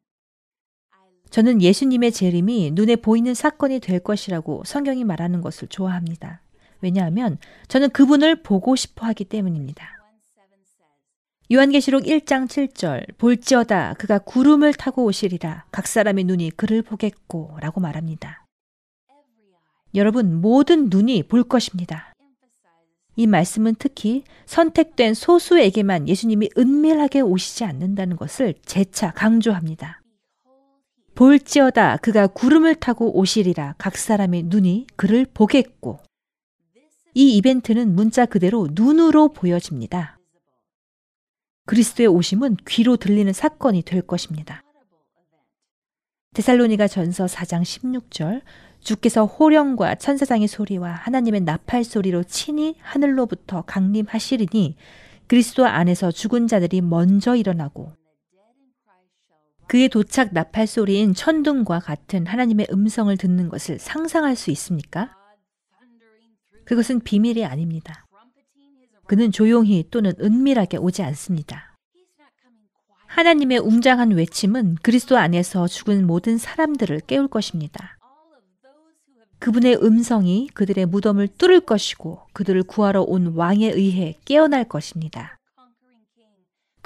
저는 1.37 1.61
예수님의 1.61 2.12
재림이 2.12 2.71
눈에 2.73 2.97
보이는 2.97 3.35
사건이 3.35 3.81
될 3.81 4.00
것이라고 4.00 4.62
성경이 4.64 5.05
말하는 5.05 5.43
것을 5.43 5.69
좋아합니다. 5.69 6.40
왜냐하면 6.81 7.37
저는 7.69 7.90
그분을 7.90 8.43
보고 8.43 8.75
싶어 8.75 9.05
하기 9.09 9.26
때문입니다. 9.26 9.87
요한계시록 11.52 12.05
1장 12.05 12.49
7절 12.49 13.19
볼지어다 13.19 13.97
그가 13.99 14.19
구름을 14.19 14.73
타고 14.73 15.05
오시리라 15.05 15.66
각 15.71 15.87
사람의 15.87 16.25
눈이 16.25 16.52
그를 16.52 16.81
보겠고 16.81 17.59
라고 17.61 17.83
말합니다. 17.83 18.47
여러분 19.95 20.40
모든 20.40 20.88
눈이 20.88 21.25
볼 21.25 21.45
것입니다. 21.45 22.14
이 23.14 23.26
말씀은 23.26 23.75
특히 23.78 24.25
선택된 24.47 25.12
소수에게만 25.12 26.09
예수님이 26.09 26.49
은밀하게 26.57 27.21
오시지 27.21 27.64
않는다는 27.64 28.16
것을 28.16 28.55
재차 28.64 29.11
강조합니다. 29.11 30.00
볼지어다 31.17 31.97
그가 31.97 32.27
구름을 32.27 32.77
타고 32.77 33.19
오시리라 33.19 33.75
각 33.79 33.97
사람의 33.97 34.45
눈이 34.45 34.87
그를 34.97 35.27
보겠고 35.33 35.99
이 37.15 37.37
이벤트는 37.39 37.95
문자 37.95 38.27
그대로 38.27 38.69
눈으로 38.71 39.29
보여집니다. 39.33 40.19
그리스도의 41.65 42.09
오심은 42.09 42.59
귀로 42.69 42.99
들리는 42.99 43.33
사건이 43.33 43.83
될 43.83 44.03
것입니다. 44.03 44.63
데살로니가 46.35 46.87
전서 46.87 47.25
4장 47.25 47.63
16절 47.63 48.43
주께서 48.81 49.25
호령과 49.25 49.95
천사장의 49.95 50.47
소리와 50.49 50.91
하나님의 50.93 51.41
나팔 51.41 51.83
소리로 51.85 52.25
친히 52.25 52.77
하늘로부터 52.83 53.63
강림하시리니 53.63 54.77
그리스도 55.27 55.65
안에서 55.65 56.13
죽은 56.13 56.47
자들이 56.47 56.83
먼저 56.83 57.35
일어나고 57.35 57.95
그의 59.69 59.89
도착 59.89 60.33
나팔 60.33 60.67
소리인 60.67 61.13
천둥과 61.13 61.81
같은 61.81 62.27
하나님의 62.27 62.69
음성을 62.71 63.17
듣는 63.17 63.49
것을 63.49 63.79
상상할 63.79 64.37
수 64.37 64.51
있습니까? 64.53 65.13
그것은 66.65 67.01
비밀이 67.01 67.45
아닙니다. 67.45 68.07
그는 69.07 69.33
조용히 69.33 69.85
또는 69.91 70.13
은밀하게 70.21 70.79
오지 70.79 71.03
않습니다. 71.03 71.77
하나님의 73.07 73.59
웅장한 73.59 74.11
외침은 74.11 74.77
그리스도 74.83 75.17
안에서 75.17 75.67
죽은 75.69 76.07
모든 76.07 76.39
사람들을 76.39 77.01
깨울 77.07 77.29
것입니다. 77.29 77.97
그분의 79.39 79.77
음성이 79.83 80.49
그들의 80.55 80.87
무덤을 80.87 81.29
뚫을 81.29 81.61
것이고 81.61 82.21
그들을 82.33 82.63
구하러 82.65 83.03
온 83.03 83.35
왕에 83.35 83.71
의해 83.71 84.19
깨어날 84.25 84.65
것입니다. 84.65 85.36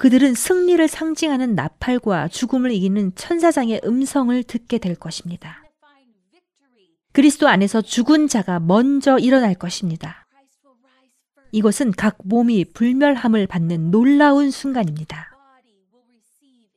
그들은 0.01 0.33
승리를 0.33 0.89
상징하는 0.89 1.55
나팔과 1.55 2.29
죽음을 2.29 2.73
이기는 2.73 3.15
천사장의 3.17 3.83
음성을 3.85 4.43
듣게 4.45 4.79
될 4.79 4.95
것입니다. 4.95 5.63
그리스도 7.13 7.49
안에서 7.49 7.83
죽은 7.83 8.27
자가 8.27 8.61
먼저 8.61 9.19
일어날 9.19 9.55
것입니다. 9.55 10.27
이것은 11.53 11.91
각 11.91 12.17
몸이 12.25 12.65
불멸함을 12.73 13.47
받는 13.47 13.91
놀라운 13.91 14.51
순간입니다. 14.51 15.37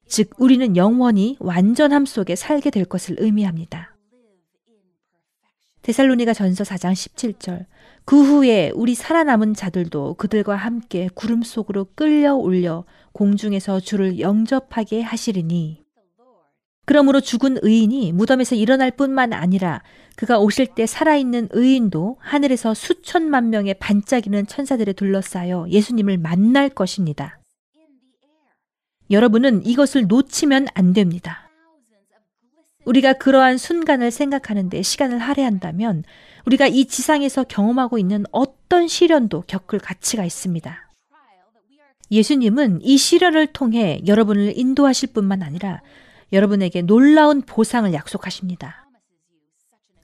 즉, 0.05 0.31
우리는 0.37 0.75
영원히 0.75 1.37
완전함 1.39 2.05
속에 2.05 2.35
살게 2.35 2.71
될 2.71 2.83
것을 2.83 3.15
의미합니다. 3.19 3.95
데살로니가 5.81 6.33
전서 6.33 6.65
4장 6.65 6.91
17절. 6.91 7.67
그 8.05 8.21
후에 8.21 8.71
우리 8.75 8.95
살아남은 8.95 9.53
자들도 9.53 10.15
그들과 10.15 10.55
함께 10.55 11.09
구름 11.13 11.41
속으로 11.41 11.87
끌려 11.95 12.35
올려 12.35 12.83
공중에서 13.13 13.79
주를 13.79 14.19
영접하게 14.19 15.01
하시리니 15.01 15.83
그러므로 16.85 17.21
죽은 17.21 17.59
의인이 17.61 18.11
무덤에서 18.11 18.55
일어날 18.55 18.91
뿐만 18.91 19.31
아니라 19.31 19.81
그가 20.17 20.39
오실 20.39 20.67
때 20.75 20.85
살아있는 20.85 21.49
의인도 21.51 22.17
하늘에서 22.19 22.73
수천만 22.73 23.49
명의 23.49 23.73
반짝이는 23.75 24.47
천사들에 24.47 24.93
둘러싸여 24.93 25.67
예수님을 25.69 26.17
만날 26.17 26.69
것입니다. 26.69 27.39
여러분은 29.09 29.65
이것을 29.65 30.07
놓치면 30.07 30.67
안 30.73 30.91
됩니다. 30.91 31.49
우리가 32.85 33.13
그러한 33.13 33.57
순간을 33.57 34.11
생각하는데 34.11 34.81
시간을 34.81 35.19
할애한다면 35.19 36.03
우리가 36.45 36.67
이 36.67 36.85
지상에서 36.85 37.43
경험하고 37.43 37.97
있는 37.97 38.25
어떤 38.31 38.87
시련도 38.87 39.43
겪을 39.47 39.79
가치가 39.79 40.25
있습니다. 40.25 40.89
예수님은 42.11 42.81
이 42.81 42.97
시련을 42.97 43.47
통해 43.47 44.01
여러분을 44.05 44.57
인도하실 44.57 45.13
뿐만 45.13 45.41
아니라 45.41 45.81
여러분에게 46.31 46.81
놀라운 46.81 47.41
보상을 47.41 47.91
약속하십니다. 47.93 48.87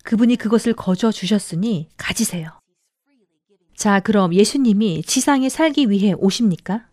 그분이 0.03 0.37
그것을 0.37 0.73
거저 0.73 1.11
주셨으니 1.11 1.89
가지세요. 1.97 2.59
자, 3.75 3.99
그럼 3.99 4.33
예수님이 4.33 5.03
지상에 5.03 5.49
살기 5.49 5.89
위해 5.89 6.13
오십니까? 6.13 6.87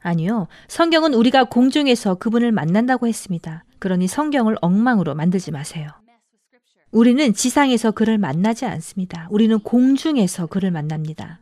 아니요. 0.00 0.48
성경은 0.68 1.14
우리가 1.14 1.44
공중에서 1.44 2.16
그분을 2.16 2.52
만난다고 2.52 3.06
했습니다. 3.06 3.64
그러니 3.78 4.06
성경을 4.06 4.56
엉망으로 4.60 5.14
만들지 5.14 5.50
마세요. 5.50 5.88
우리는 6.94 7.34
지상에서 7.34 7.90
그를 7.90 8.18
만나지 8.18 8.66
않습니다. 8.66 9.26
우리는 9.32 9.58
공중에서 9.58 10.46
그를 10.46 10.70
만납니다. 10.70 11.40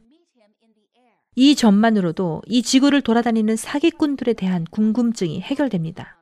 이 1.37 1.55
점만으로도 1.55 2.41
이 2.47 2.63
지구를 2.63 3.03
돌아다니는 3.03 3.57
사기꾼들에 3.57 4.33
대한 4.33 4.65
궁금증이 4.71 5.43
해결됩니다. 5.43 6.17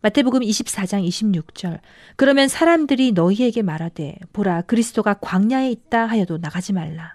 마태복음 0.00 0.40
24장 0.40 1.06
26절. 1.06 1.78
그러면 2.16 2.48
사람들이 2.48 3.12
너희에게 3.12 3.62
말하되 3.62 4.18
보라 4.32 4.62
그리스도가 4.62 5.14
광야에 5.20 5.70
있다 5.70 6.06
하여도 6.06 6.38
나가지 6.38 6.72
말라. 6.72 7.14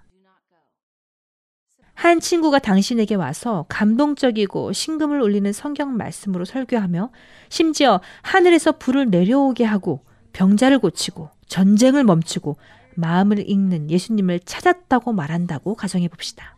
한 1.93 2.21
친구가 2.21 2.59
당신에게 2.59 3.15
와서 3.15 3.65
감동적이고 3.67 4.71
신금을 4.71 5.19
울리는 5.21 5.51
성경 5.51 5.97
말씀으로 5.97 6.45
설교하며 6.45 7.11
심지어 7.49 7.99
하늘에서 8.21 8.77
불을 8.77 9.09
내려오게 9.09 9.65
하고 9.65 10.05
병자를 10.33 10.79
고치고 10.79 11.29
전쟁을 11.47 12.03
멈추고 12.03 12.57
마음을 12.95 13.49
읽는 13.49 13.89
예수님을 13.89 14.41
찾았다고 14.41 15.13
말한다고 15.13 15.75
가정해 15.75 16.07
봅시다. 16.07 16.57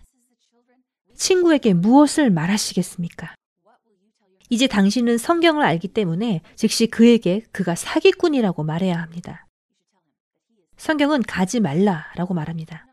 친구에게 1.15 1.73
무엇을 1.73 2.29
말하시겠습니까? 2.31 3.35
이제 4.49 4.67
당신은 4.67 5.17
성경을 5.17 5.63
알기 5.63 5.87
때문에 5.87 6.41
즉시 6.55 6.87
그에게 6.87 7.43
그가 7.51 7.75
사기꾼이라고 7.75 8.63
말해야 8.63 9.01
합니다. 9.01 9.47
성경은 10.77 11.23
가지 11.23 11.59
말라라고 11.59 12.33
말합니다. 12.33 12.85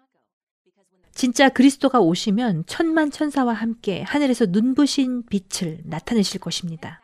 진짜 1.13 1.49
그리스도가 1.49 2.01
오시면 2.01 2.65
천만 2.67 3.11
천사와 3.11 3.53
함께 3.53 4.03
하늘에서 4.03 4.47
눈부신 4.47 5.25
빛을 5.27 5.81
나타내실 5.85 6.41
것입니다. 6.41 7.03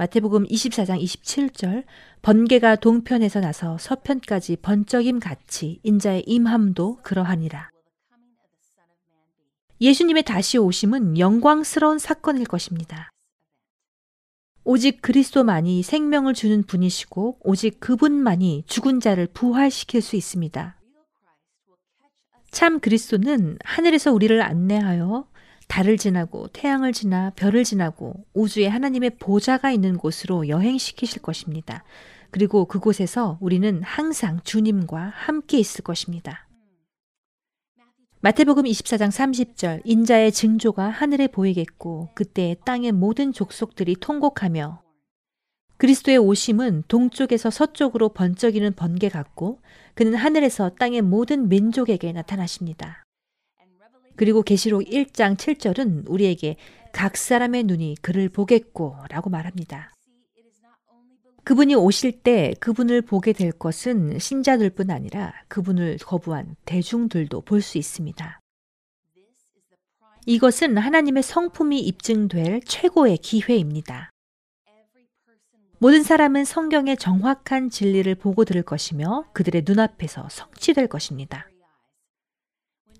마태복음 0.00 0.46
24장 0.46 0.98
27절 0.98 1.84
번개가 2.22 2.76
동편에서 2.76 3.40
나서 3.40 3.76
서편까지 3.76 4.56
번쩍임 4.62 5.20
같이 5.20 5.78
인자의 5.82 6.24
임함도 6.26 7.00
그러하니라. 7.02 7.68
예수님의 9.78 10.22
다시 10.22 10.56
오심은 10.56 11.18
영광스러운 11.18 11.98
사건일 11.98 12.46
것입니다. 12.46 13.10
오직 14.64 15.02
그리스도만이 15.02 15.82
생명을 15.82 16.32
주는 16.32 16.62
분이시고 16.62 17.40
오직 17.44 17.78
그분만이 17.78 18.64
죽은 18.66 19.00
자를 19.00 19.26
부활시킬 19.26 20.00
수 20.00 20.16
있습니다. 20.16 20.80
참 22.50 22.80
그리스도는 22.80 23.58
하늘에서 23.62 24.14
우리를 24.14 24.40
안내하여 24.40 25.29
달을 25.70 25.96
지나고 25.96 26.48
태양을 26.48 26.92
지나 26.92 27.30
별을 27.36 27.62
지나고 27.62 28.26
우주에 28.34 28.66
하나님의 28.66 29.10
보좌가 29.20 29.70
있는 29.70 29.96
곳으로 29.96 30.48
여행시키실 30.48 31.22
것입니다. 31.22 31.84
그리고 32.32 32.64
그곳에서 32.64 33.38
우리는 33.40 33.80
항상 33.84 34.40
주님과 34.42 35.12
함께 35.14 35.58
있을 35.58 35.84
것입니다. 35.84 36.48
마태복음 38.20 38.64
24장 38.64 39.10
30절 39.10 39.82
인자의 39.84 40.32
징조가 40.32 40.88
하늘에 40.88 41.28
보이겠고 41.28 42.10
그때 42.14 42.56
땅의 42.66 42.90
모든 42.90 43.32
족속들이 43.32 43.94
통곡하며 44.00 44.82
그리스도의 45.76 46.18
오심은 46.18 46.82
동쪽에서 46.88 47.48
서쪽으로 47.48 48.10
번쩍이는 48.10 48.74
번개 48.74 49.08
같고 49.08 49.60
그는 49.94 50.16
하늘에서 50.16 50.70
땅의 50.70 51.02
모든 51.02 51.48
민족에게 51.48 52.12
나타나십니다. 52.12 53.04
그리고 54.20 54.42
계시록 54.42 54.82
1장 54.82 55.34
7절은 55.34 56.04
우리에게 56.06 56.56
각 56.92 57.16
사람의 57.16 57.62
눈이 57.62 57.96
그를 58.02 58.28
보겠고 58.28 58.94
라고 59.08 59.30
말합니다. 59.30 59.94
그분이 61.42 61.74
오실 61.74 62.20
때 62.20 62.52
그분을 62.60 63.00
보게 63.00 63.32
될 63.32 63.50
것은 63.50 64.18
신자들 64.18 64.68
뿐 64.68 64.90
아니라 64.90 65.32
그분을 65.48 65.96
거부한 66.04 66.56
대중들도 66.66 67.40
볼 67.40 67.62
수 67.62 67.78
있습니다. 67.78 68.40
이것은 70.26 70.76
하나님의 70.76 71.22
성품이 71.22 71.80
입증될 71.80 72.60
최고의 72.66 73.16
기회입니다. 73.16 74.10
모든 75.78 76.02
사람은 76.02 76.44
성경의 76.44 76.98
정확한 76.98 77.70
진리를 77.70 78.14
보고 78.16 78.44
들을 78.44 78.62
것이며 78.62 79.24
그들의 79.32 79.62
눈앞에서 79.64 80.28
성취될 80.28 80.88
것입니다. 80.88 81.49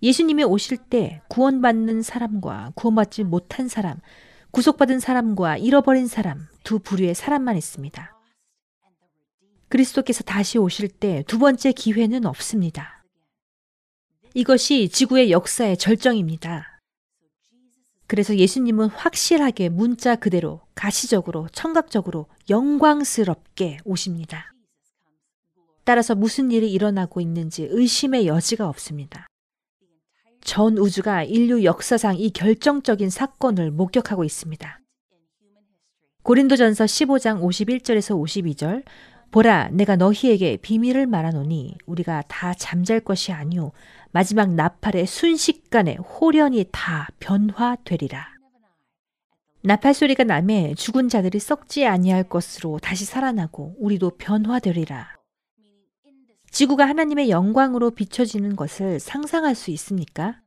예수님이 0.02 0.44
오실 0.44 0.78
때 0.78 1.20
구원받는 1.28 2.02
사람과 2.02 2.72
구원받지 2.74 3.24
못한 3.24 3.68
사람, 3.68 3.98
구속받은 4.50 4.98
사람과 4.98 5.58
잃어버린 5.58 6.06
사람 6.06 6.48
두 6.64 6.78
부류의 6.78 7.14
사람만 7.14 7.56
있습니다. 7.56 8.16
그리스도께서 9.68 10.24
다시 10.24 10.58
오실 10.58 10.88
때 10.88 11.22
두 11.26 11.38
번째 11.38 11.72
기회는 11.72 12.26
없습니다. 12.26 13.04
이것이 14.34 14.88
지구의 14.88 15.30
역사의 15.30 15.76
절정입니다. 15.76 16.78
그래서 18.06 18.36
예수님은 18.36 18.88
확실하게 18.88 19.68
문자 19.68 20.16
그대로 20.16 20.60
가시적으로 20.74 21.48
청각적으로 21.52 22.26
영광스럽게 22.48 23.78
오십니다. 23.84 24.52
따라서 25.84 26.16
무슨 26.16 26.50
일이 26.50 26.72
일어나고 26.72 27.20
있는지 27.20 27.68
의심의 27.70 28.26
여지가 28.26 28.68
없습니다. 28.68 29.29
전 30.42 30.78
우주가 30.78 31.22
인류 31.22 31.64
역사상 31.64 32.16
이 32.18 32.30
결정적인 32.30 33.10
사건을 33.10 33.70
목격하고 33.70 34.24
있습니다. 34.24 34.80
고린도전서 36.22 36.84
15장 36.84 37.40
51절에서 37.40 38.20
52절 38.20 38.84
보라 39.30 39.68
내가 39.70 39.96
너희에게 39.96 40.56
비밀을 40.56 41.06
말하노니 41.06 41.76
우리가 41.86 42.22
다 42.26 42.52
잠잘 42.52 43.00
것이 43.00 43.32
아니오 43.32 43.72
마지막 44.10 44.52
나팔의 44.52 45.06
순식간에 45.06 45.96
홀연히 45.96 46.66
다 46.72 47.08
변화되리라. 47.20 48.28
나팔 49.62 49.94
소리가 49.94 50.24
남에 50.24 50.74
죽은 50.74 51.08
자들이 51.08 51.38
썩지 51.38 51.86
아니할 51.86 52.24
것으로 52.24 52.78
다시 52.80 53.04
살아나고 53.04 53.76
우리도 53.78 54.16
변화되리라. 54.16 55.19
지구가 56.50 56.86
하나님의 56.86 57.30
영광으로 57.30 57.90
비춰지는 57.90 58.56
것을 58.56 58.98
상상할 59.00 59.54
수 59.54 59.70
있습니까? 59.70 60.40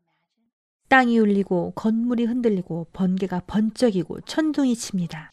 땅이 0.89 1.17
울리고 1.17 1.71
건물이 1.75 2.25
흔들리고 2.25 2.87
번개가 2.93 3.43
번쩍이고 3.47 4.21
천둥이 4.21 4.75
칩니다. 4.75 5.31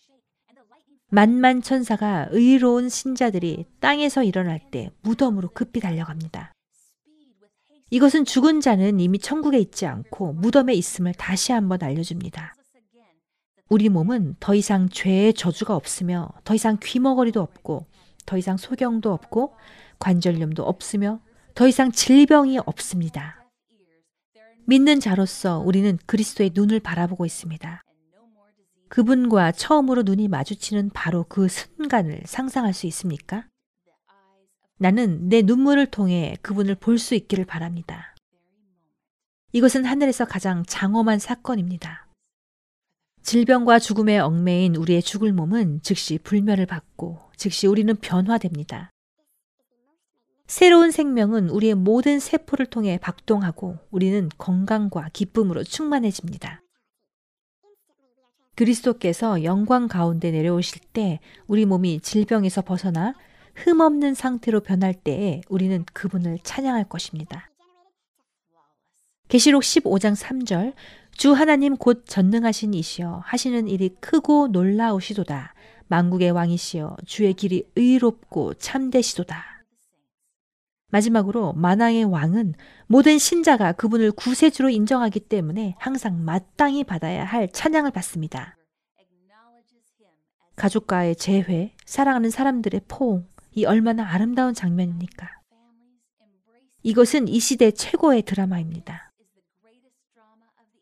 만만 1.10 1.60
천사가 1.60 2.28
의로운 2.30 2.88
신자들이 2.88 3.66
땅에서 3.80 4.22
일어날 4.22 4.60
때 4.70 4.90
무덤으로 5.02 5.48
급히 5.52 5.80
달려갑니다. 5.80 6.52
이것은 7.90 8.24
죽은 8.24 8.60
자는 8.60 9.00
이미 9.00 9.18
천국에 9.18 9.58
있지 9.58 9.86
않고 9.86 10.34
무덤에 10.34 10.72
있음을 10.74 11.12
다시 11.14 11.50
한번 11.50 11.82
알려줍니다. 11.82 12.54
우리 13.68 13.88
몸은 13.88 14.36
더 14.38 14.54
이상 14.54 14.88
죄의 14.88 15.34
저주가 15.34 15.74
없으며 15.74 16.28
더 16.44 16.54
이상 16.54 16.78
귀머거리도 16.80 17.40
없고 17.40 17.86
더 18.24 18.38
이상 18.38 18.56
소경도 18.56 19.12
없고 19.12 19.54
관절염도 20.00 20.64
없으며 20.64 21.20
더 21.54 21.68
이상 21.68 21.92
질병이 21.92 22.58
없습니다. 22.58 23.46
믿는 24.66 24.98
자로서 25.00 25.58
우리는 25.60 25.98
그리스도의 26.06 26.50
눈을 26.54 26.80
바라보고 26.80 27.24
있습니다. 27.26 27.82
그분과 28.88 29.52
처음으로 29.52 30.02
눈이 30.02 30.28
마주치는 30.28 30.90
바로 30.90 31.24
그 31.28 31.46
순간을 31.48 32.22
상상할 32.24 32.74
수 32.74 32.86
있습니까? 32.88 33.46
나는 34.78 35.28
내 35.28 35.42
눈물을 35.42 35.86
통해 35.86 36.36
그분을 36.42 36.74
볼 36.74 36.98
수 36.98 37.14
있기를 37.14 37.44
바랍니다. 37.44 38.14
이것은 39.52 39.84
하늘에서 39.84 40.24
가장 40.24 40.64
장엄한 40.66 41.18
사건입니다. 41.18 42.08
질병과 43.22 43.78
죽음에 43.78 44.18
얽매인 44.18 44.76
우리의 44.76 45.02
죽을 45.02 45.32
몸은 45.32 45.80
즉시 45.82 46.18
불멸을 46.18 46.66
받고 46.66 47.18
즉시 47.36 47.66
우리는 47.66 47.94
변화됩니다. 47.96 48.90
새로운 50.50 50.90
생명은 50.90 51.48
우리의 51.48 51.76
모든 51.76 52.18
세포를 52.18 52.66
통해 52.66 52.98
박동하고 53.00 53.78
우리는 53.92 54.28
건강과 54.36 55.10
기쁨으로 55.12 55.62
충만해집니다. 55.62 56.60
그리스도께서 58.56 59.44
영광 59.44 59.86
가운데 59.86 60.32
내려오실 60.32 60.80
때 60.92 61.20
우리 61.46 61.66
몸이 61.66 62.00
질병에서 62.00 62.62
벗어나 62.62 63.14
흠없는 63.54 64.14
상태로 64.14 64.62
변할 64.62 64.92
때에 64.92 65.40
우리는 65.48 65.84
그분을 65.92 66.40
찬양할 66.42 66.88
것입니다. 66.88 67.48
계시록 69.28 69.62
15장 69.62 70.16
3절 70.16 70.74
주 71.12 71.32
하나님 71.32 71.76
곧 71.76 72.02
전능하신 72.08 72.74
이시여 72.74 73.22
하시는 73.24 73.68
일이 73.68 73.90
크고 74.00 74.48
놀라우시도다. 74.48 75.54
만국의 75.86 76.32
왕이시여 76.32 76.96
주의 77.06 77.32
길이 77.34 77.62
의롭고 77.76 78.54
참되시도다. 78.54 79.49
마지막으로 80.90 81.52
만왕의 81.54 82.04
왕은 82.04 82.54
모든 82.86 83.18
신자가 83.18 83.72
그분을 83.72 84.12
구세주로 84.12 84.70
인정하기 84.70 85.20
때문에 85.20 85.76
항상 85.78 86.24
마땅히 86.24 86.84
받아야 86.84 87.24
할 87.24 87.48
찬양을 87.50 87.90
받습니다. 87.90 88.56
가족과의 90.56 91.16
재회, 91.16 91.72
사랑하는 91.86 92.30
사람들의 92.30 92.82
포옹, 92.88 93.26
이 93.52 93.64
얼마나 93.64 94.12
아름다운 94.12 94.52
장면입니까? 94.52 95.28
이것은 96.82 97.28
이 97.28 97.40
시대 97.40 97.70
최고의 97.70 98.22
드라마입니다. 98.22 99.10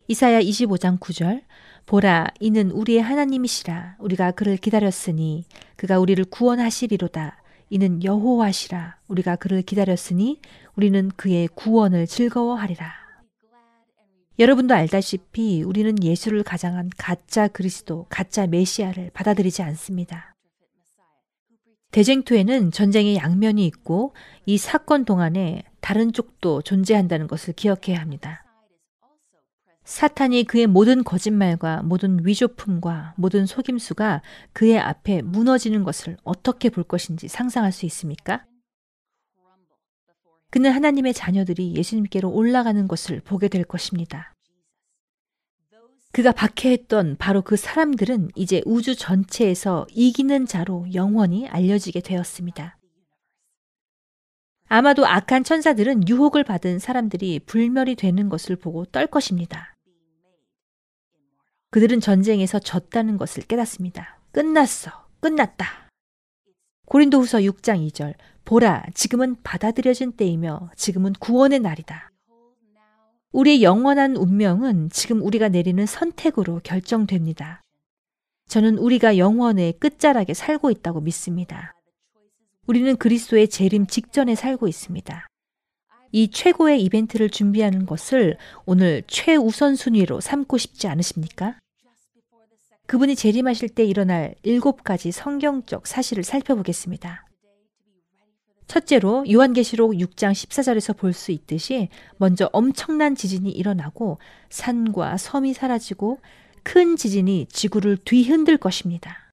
이사야 0.09 0.40
25장 0.40 0.99
9절 0.99 1.42
보라 1.85 2.29
이는 2.40 2.71
우리의 2.71 3.03
하나님이시라 3.03 3.97
우리가 3.99 4.31
그를 4.33 4.57
기다렸으니 4.57 5.44
그가 5.77 5.99
우리를 5.99 6.25
구원하시리로다 6.25 7.38
이는 7.70 8.02
여호와시라 8.02 8.96
우리가 9.09 9.37
그를 9.37 9.62
기다렸으니 9.62 10.40
우리는 10.76 11.11
그의 11.16 11.48
구원을 11.48 12.07
즐거워하리라. 12.07 12.92
여러분도 14.38 14.74
알다시피 14.74 15.62
우리는 15.62 16.02
예수를 16.02 16.44
가장한 16.44 16.90
가짜 16.96 17.48
그리스도, 17.48 18.07
가짜 18.09 18.46
메시아를 18.46 19.11
받아들이지 19.12 19.62
않습니다. 19.62 20.35
대쟁투에는 21.90 22.70
전쟁의 22.70 23.16
양면이 23.16 23.66
있고 23.66 24.14
이 24.46 24.59
사건 24.59 25.04
동안에 25.04 25.64
다른 25.81 26.12
쪽도 26.12 26.62
존재한다는 26.62 27.26
것을 27.26 27.54
기억해야 27.54 27.98
합니다. 28.00 28.44
사탄이 29.88 30.44
그의 30.44 30.66
모든 30.66 31.03
거짓말과 31.03 31.81
모든 31.83 32.18
위조품과 32.22 33.14
모든 33.16 33.46
속임수가 33.46 34.20
그의 34.53 34.79
앞에 34.79 35.22
무너지는 35.22 35.83
것을 35.83 36.18
어떻게 36.24 36.68
볼 36.68 36.85
것인지 36.85 37.27
상상할 37.27 37.72
수 37.72 37.87
있습니까? 37.87 38.44
그는 40.51 40.72
하나님의 40.72 41.14
자녀들이 41.14 41.74
예수님께로 41.74 42.31
올라가는 42.31 42.87
것을 42.87 43.20
보게 43.20 43.48
될 43.48 43.64
것입니다. 43.64 44.35
그가 46.12 46.33
박해했던 46.33 47.16
바로 47.18 47.40
그 47.40 47.57
사람들은 47.57 48.33
이제 48.35 48.61
우주 48.66 48.94
전체에서 48.94 49.87
이기는 49.90 50.44
자로 50.44 50.87
영원히 50.92 51.48
알려지게 51.48 52.03
되었습니다. 52.03 52.77
아마도 54.66 55.07
악한 55.07 55.44
천사들은 55.44 56.09
유혹을 56.09 56.44
받은 56.44 56.79
사람들이 56.79 57.40
불멸이 57.46 57.94
되는 57.94 58.29
것을 58.29 58.57
보고 58.57 58.85
떨 58.85 59.07
것입니다. 59.07 59.78
그들은 61.70 62.00
전쟁에서 62.00 62.59
졌다는 62.59 63.18
것을 63.18 63.42
깨닫습니다. 63.42 64.18
끝났어. 64.33 64.90
끝났다. 65.20 65.88
고린도 66.87 67.20
후서 67.20 67.38
6장 67.38 67.87
2절. 67.90 68.14
보라, 68.44 68.87
지금은 68.94 69.37
받아들여진 69.42 70.12
때이며 70.12 70.70
지금은 70.74 71.12
구원의 71.20 71.61
날이다. 71.61 72.11
우리의 73.33 73.62
영원한 73.62 74.16
운명은 74.16 74.88
지금 74.90 75.20
우리가 75.20 75.50
내리는 75.50 75.85
선택으로 75.85 76.61
결정됩니다. 76.64 77.61
저는 78.48 78.78
우리가 78.78 79.18
영원의 79.18 79.74
끝자락에 79.74 80.33
살고 80.33 80.70
있다고 80.70 81.02
믿습니다. 81.02 81.74
우리는 82.66 82.96
그리스도의 82.96 83.48
재림 83.48 83.87
직전에 83.87 84.35
살고 84.35 84.66
있습니다. 84.68 85.26
이 86.12 86.31
최고의 86.31 86.83
이벤트를 86.83 87.29
준비하는 87.31 87.87
것을 87.87 88.37
오늘 88.64 89.03
최우선 89.07 89.77
순위로 89.77 90.21
삼고 90.21 90.59
싶지 90.59 90.88
않으십니까? 90.88 91.59
그분이 92.87 93.16
재림하실 93.16 93.71
때 93.71 93.85
일어날 93.85 94.35
일곱 94.42 94.83
가지 94.83 95.12
성경적 95.12 95.87
사실을 95.87 96.25
살펴보겠습니다. 96.25 97.27
첫째로 98.66 99.25
요한계시록 99.31 99.92
6장 99.92 100.33
14절에서 100.33 100.97
볼 100.97 101.12
수 101.12 101.33
있듯이 101.33 101.88
먼저 102.16 102.49
엄청난 102.53 103.14
지진이 103.14 103.51
일어나고 103.51 104.18
산과 104.51 105.16
섬이 105.16 105.55
사라지고 105.55 106.21
큰 106.62 106.97
지진이 106.97 107.47
지구를 107.51 107.97
뒤흔들 108.05 108.59
것입니다. 108.59 109.28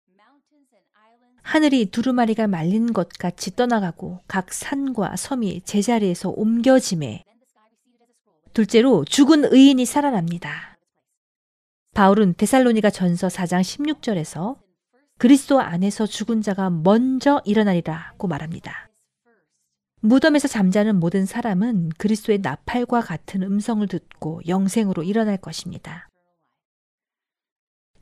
하늘이 1.46 1.86
두루마리가 1.92 2.48
말린 2.48 2.92
것 2.92 3.08
같이 3.08 3.56
떠나가고 3.56 4.20
각 4.28 4.52
산과 4.52 5.16
섬이 5.16 5.62
제자리에서 5.62 6.32
옮겨짐에 6.32 7.24
둘째로 8.52 9.06
죽은 9.06 9.54
의인이 9.54 9.86
살아납니다. 9.86 10.76
바울은 11.94 12.34
데살로니가 12.36 12.90
전서 12.90 13.28
4장 13.28 13.62
16절에서 13.62 14.58
그리스도 15.20 15.62
안에서 15.62 16.08
죽은 16.08 16.42
자가 16.42 16.72
먼저 16.72 17.44
일어나리라고 17.46 18.28
말합니다. 18.28 18.90
무덤에서 20.02 20.48
잠자는 20.48 21.00
모든 21.00 21.28
사람은 21.28 21.92
그리스도의 22.00 22.40
나팔과 22.40 23.02
같은 23.02 23.44
음성을 23.44 23.88
듣고 23.88 24.42
영생으로 24.48 25.04
일어날 25.04 25.38
것입니다. 25.38 26.10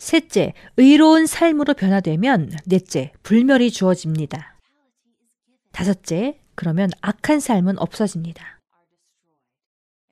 셋째, 0.03 0.51
의로운 0.75 1.25
삶으로 1.25 1.73
변화되면 1.73 2.51
넷째, 2.65 3.13
불멸이 3.23 3.71
주어집니다. 3.71 4.59
다섯째, 5.71 6.41
그러면 6.55 6.89
악한 6.99 7.39
삶은 7.39 7.79
없어집니다. 7.79 8.59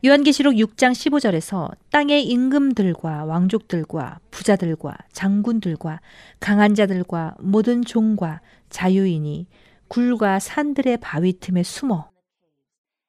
요한계시록 0.06 0.54
6장 0.56 0.93
15절에서 0.93 1.75
땅의 1.89 2.25
임금들과 2.25 3.25
왕족들과 3.25 4.19
부자들과 4.32 4.97
장군들과 5.12 5.99
강한 6.39 6.73
자들과 6.73 7.36
모든 7.41 7.84
종과 7.84 8.39
자유인이 8.69 9.47
굴과 9.89 10.39
산들의 10.39 10.99
바위 11.01 11.38
틈에 11.38 11.63
숨어 11.63 12.10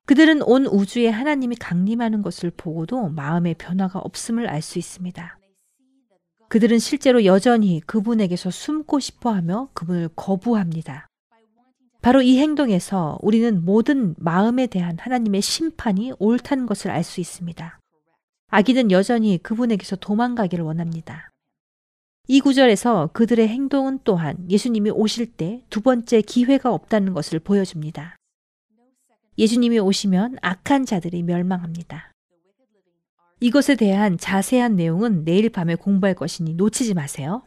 그들은 0.06 0.42
온 0.42 0.66
우주에 0.66 1.10
하나님이 1.10 1.54
강림하는 1.56 2.22
것을 2.22 2.50
보고도 2.50 3.10
마음의 3.10 3.54
변화가 3.54 4.00
없음을 4.00 4.48
알 4.48 4.60
수 4.60 4.80
있습니다. 4.80 5.38
그들은 6.52 6.78
실제로 6.80 7.24
여전히 7.24 7.80
그분에게서 7.86 8.50
숨고 8.50 9.00
싶어 9.00 9.32
하며 9.32 9.70
그분을 9.72 10.10
거부합니다. 10.14 11.06
바로 12.02 12.20
이 12.20 12.38
행동에서 12.40 13.18
우리는 13.22 13.64
모든 13.64 14.14
마음에 14.18 14.66
대한 14.66 14.98
하나님의 14.98 15.40
심판이 15.40 16.12
옳다는 16.18 16.66
것을 16.66 16.90
알 16.90 17.04
수 17.04 17.22
있습니다. 17.22 17.78
아기는 18.50 18.90
여전히 18.90 19.38
그분에게서 19.38 19.96
도망가기를 19.96 20.62
원합니다. 20.62 21.30
이 22.28 22.40
구절에서 22.40 23.08
그들의 23.14 23.48
행동은 23.48 24.00
또한 24.04 24.36
예수님이 24.50 24.90
오실 24.90 25.32
때 25.32 25.64
두 25.70 25.80
번째 25.80 26.20
기회가 26.20 26.70
없다는 26.74 27.14
것을 27.14 27.38
보여줍니다. 27.38 28.16
예수님이 29.38 29.78
오시면 29.78 30.36
악한 30.42 30.84
자들이 30.84 31.22
멸망합니다. 31.22 32.11
이것에 33.42 33.74
대한 33.74 34.18
자세한 34.18 34.76
내용은 34.76 35.24
내일 35.24 35.50
밤에 35.50 35.74
공부할 35.74 36.14
것이니 36.14 36.54
놓치지 36.54 36.94
마세요. 36.94 37.42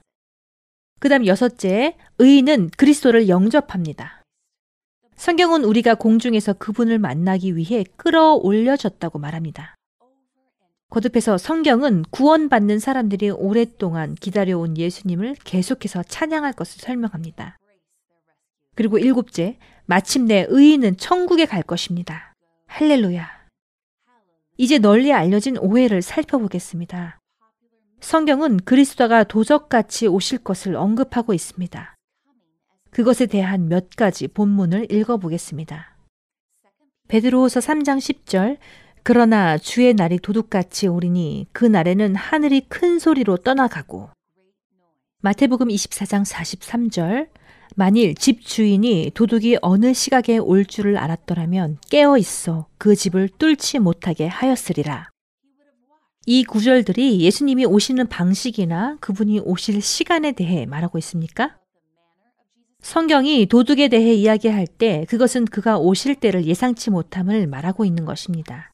그 1.00 1.08
다음 1.08 1.26
여섯째, 1.26 1.96
의인은 2.20 2.72
그리스도를 2.76 3.30
영접합니다. 3.30 4.22
성경은 5.16 5.64
우리가 5.64 5.96
공중에서 5.96 6.52
그분을 6.54 7.00
만나기 7.00 7.56
위해 7.56 7.86
끌어올려졌다고 7.96 9.20
말합니다. 9.20 9.76
거듭해서 10.90 11.38
성경은 11.38 12.04
구원받는 12.10 12.80
사람들이 12.80 13.30
오랫동안 13.30 14.16
기다려온 14.16 14.78
예수님을 14.78 15.36
계속해서 15.46 16.04
찬양할 16.04 16.52
것을 16.54 16.82
설명합니다. 16.82 17.58
그리고 18.76 18.98
일곱째, 18.98 19.58
마침내 19.86 20.46
의인은 20.50 20.98
천국에 20.98 21.46
갈 21.46 21.64
것입니다. 21.64 22.34
할렐루야. 22.68 23.35
이제 24.58 24.80
널리 24.80 25.12
알려진 25.12 25.58
오해를 25.58 26.02
살펴보겠습니다. 26.02 27.20
성경은 28.00 28.58
그리스도가 28.58 29.24
도적같이 29.26 30.08
오실 30.08 30.39
것을 30.39 30.76
언급하고 30.76 31.34
있습니다. 31.34 31.96
그것에 32.91 33.26
대한 33.26 33.68
몇 33.68 33.89
가지 33.98 34.28
본문을 34.28 34.91
읽어보겠습니다. 34.91 35.98
베드로후서 37.08 37.60
3장 37.60 37.98
10절 37.98 38.58
그러나 39.04 39.58
주의 39.58 39.94
날이 39.94 40.18
도둑같이 40.18 40.88
오리니 40.88 41.48
그 41.52 41.65
날에는 41.65 42.15
하늘이 42.15 42.62
큰 42.62 42.98
소리로 42.98 43.38
떠나가고 43.38 44.10
마태복음 45.22 45.68
24장 45.68 46.26
43절 46.26 47.28
만일 47.78 48.16
집 48.16 48.42
주인이 48.42 49.12
도둑이 49.14 49.58
어느 49.62 49.94
시각에 49.94 50.38
올 50.38 50.66
줄을 50.66 50.98
알았더라면 50.98 51.80
깨어 51.90 52.18
있어 52.18 52.68
그 52.78 52.96
집을 52.96 53.30
뚫지 53.38 53.80
못하게 53.80 54.28
하였으리라. 54.28 55.10
이 56.26 56.46
구절들이 56.46 57.20
예수님이 57.20 57.66
오시는 57.66 58.08
방식이나 58.08 58.98
그분이 59.02 59.42
오실 59.42 59.82
시간에 59.82 60.32
대해 60.32 60.66
말하고 60.66 60.98
있습니까? 61.00 61.58
성경이 62.80 63.48
도둑에 63.48 63.90
대해 63.90 64.14
이야기할 64.14 64.68
때 64.68 65.06
그것은 65.10 65.44
그가 65.44 65.78
오실 65.78 66.16
때를 66.16 66.46
예상치 66.46 66.92
못함을 66.92 67.46
말하고 67.48 67.84
있는 67.84 68.06
것입니다. 68.06 68.72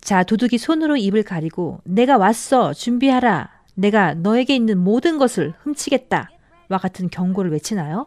자, 0.00 0.22
도둑이 0.22 0.56
손으로 0.56 0.96
입을 0.96 1.22
가리고 1.22 1.80
내가 1.84 2.16
왔어. 2.16 2.72
준비하라. 2.72 3.50
내가 3.74 4.14
너에게 4.14 4.56
있는 4.56 4.78
모든 4.78 5.18
것을 5.18 5.54
훔치겠다. 5.62 6.30
와 6.68 6.78
같은 6.78 7.08
경고를 7.08 7.50
외치나요? 7.52 8.06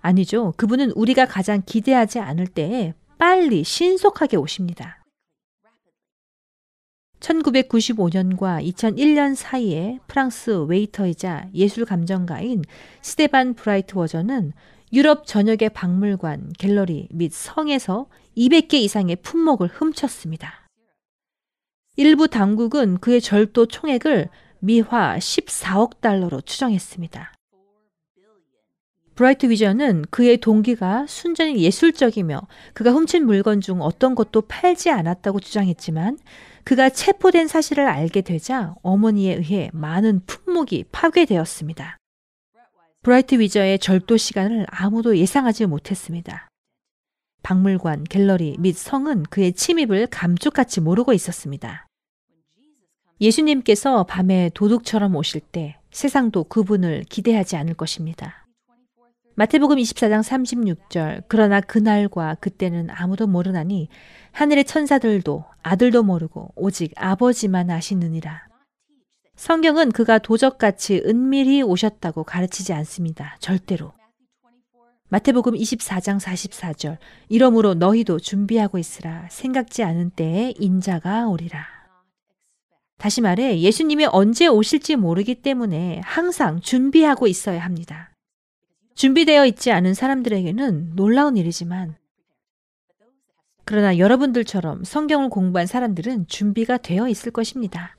아니죠. 0.00 0.52
그분은 0.56 0.92
우리가 0.92 1.26
가장 1.26 1.62
기대하지 1.64 2.18
않을 2.20 2.46
때에 2.46 2.94
빨리 3.18 3.64
신속하게 3.64 4.36
오십니다. 4.36 5.02
1995년과 7.20 8.64
2001년 8.64 9.34
사이에 9.34 9.98
프랑스 10.06 10.50
웨이터이자 10.50 11.48
예술 11.54 11.84
감정가인 11.84 12.62
스테반 13.02 13.54
브라이트 13.54 13.96
워저는 13.96 14.52
유럽 14.92 15.26
전역의 15.26 15.70
박물관, 15.70 16.52
갤러리 16.58 17.08
및 17.10 17.32
성에서 17.32 18.06
200개 18.36 18.74
이상의 18.74 19.16
품목을 19.16 19.68
훔쳤습니다. 19.68 20.66
일부 21.96 22.28
당국은 22.28 22.98
그의 22.98 23.20
절도 23.20 23.66
총액을 23.66 24.28
미화 24.60 25.18
14억 25.18 26.00
달러로 26.00 26.40
추정했습니다. 26.40 27.32
브라이트 29.18 29.50
위저는 29.50 30.04
그의 30.10 30.36
동기가 30.36 31.04
순전히 31.08 31.60
예술적이며 31.64 32.40
그가 32.72 32.92
훔친 32.92 33.26
물건 33.26 33.60
중 33.60 33.82
어떤 33.82 34.14
것도 34.14 34.42
팔지 34.42 34.90
않았다고 34.90 35.40
주장했지만 35.40 36.18
그가 36.62 36.88
체포된 36.88 37.48
사실을 37.48 37.88
알게 37.88 38.20
되자 38.20 38.76
어머니에 38.80 39.34
의해 39.34 39.70
많은 39.72 40.20
품목이 40.24 40.84
파괴되었습니다. 40.92 41.96
브라이트 43.02 43.40
위저의 43.40 43.80
절도 43.80 44.16
시간을 44.16 44.66
아무도 44.68 45.18
예상하지 45.18 45.66
못했습니다. 45.66 46.46
박물관, 47.42 48.04
갤러리 48.04 48.54
및 48.60 48.76
성은 48.76 49.24
그의 49.24 49.52
침입을 49.52 50.06
감쪽같이 50.12 50.80
모르고 50.80 51.12
있었습니다. 51.12 51.88
예수님께서 53.20 54.04
밤에 54.04 54.52
도둑처럼 54.54 55.16
오실 55.16 55.40
때 55.40 55.76
세상도 55.90 56.44
그분을 56.44 57.02
기대하지 57.08 57.56
않을 57.56 57.74
것입니다. 57.74 58.44
마태복음 59.38 59.76
24장 59.76 60.20
36절 60.20 61.22
그러나 61.28 61.60
그날과 61.60 62.38
그때는 62.40 62.88
아무도 62.90 63.28
모르나니 63.28 63.88
하늘의 64.32 64.64
천사들도 64.64 65.44
아들도 65.62 66.02
모르고 66.02 66.54
오직 66.56 66.92
아버지만 66.96 67.70
아시느니라. 67.70 68.48
성경은 69.36 69.92
그가 69.92 70.18
도적같이 70.18 71.02
은밀히 71.06 71.62
오셨다고 71.62 72.24
가르치지 72.24 72.72
않습니다. 72.72 73.36
절대로. 73.38 73.92
마태복음 75.08 75.54
24장 75.54 76.18
44절 76.18 76.96
이러므로 77.28 77.74
너희도 77.74 78.18
준비하고 78.18 78.76
있으라 78.78 79.28
생각지 79.30 79.84
않은 79.84 80.10
때에 80.16 80.54
인자가 80.58 81.28
오리라. 81.28 81.64
다시 82.98 83.20
말해 83.20 83.60
예수님이 83.60 84.06
언제 84.06 84.48
오실지 84.48 84.96
모르기 84.96 85.36
때문에 85.36 86.00
항상 86.02 86.58
준비하고 86.60 87.28
있어야 87.28 87.62
합니다. 87.62 88.10
준비되어 88.98 89.46
있지 89.46 89.70
않은 89.70 89.94
사람들에게는 89.94 90.96
놀라운 90.96 91.36
일이지만 91.36 91.94
그러나 93.64 93.96
여러분들처럼 93.96 94.82
성경을 94.82 95.28
공부한 95.28 95.68
사람들은 95.68 96.26
준비가 96.26 96.78
되어 96.78 97.06
있을 97.06 97.30
것입니다. 97.30 97.96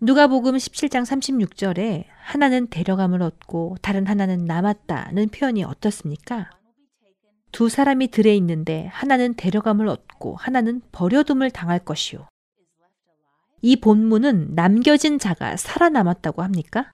누가복음 0.00 0.56
17장 0.56 1.04
36절에 1.04 2.06
하나는 2.20 2.66
데려감을 2.68 3.22
얻고 3.22 3.76
다른 3.80 4.08
하나는 4.08 4.44
남았다는 4.44 5.28
표현이 5.28 5.62
어떻습니까? 5.62 6.50
두 7.52 7.68
사람이 7.68 8.08
들에 8.08 8.34
있는데 8.34 8.88
하나는 8.88 9.34
데려감을 9.36 9.86
얻고 9.86 10.34
하나는 10.34 10.80
버려둠을 10.90 11.52
당할 11.52 11.78
것이요. 11.78 12.26
이 13.60 13.76
본문은 13.76 14.56
남겨진 14.56 15.20
자가 15.20 15.56
살아남았다고 15.56 16.42
합니까? 16.42 16.90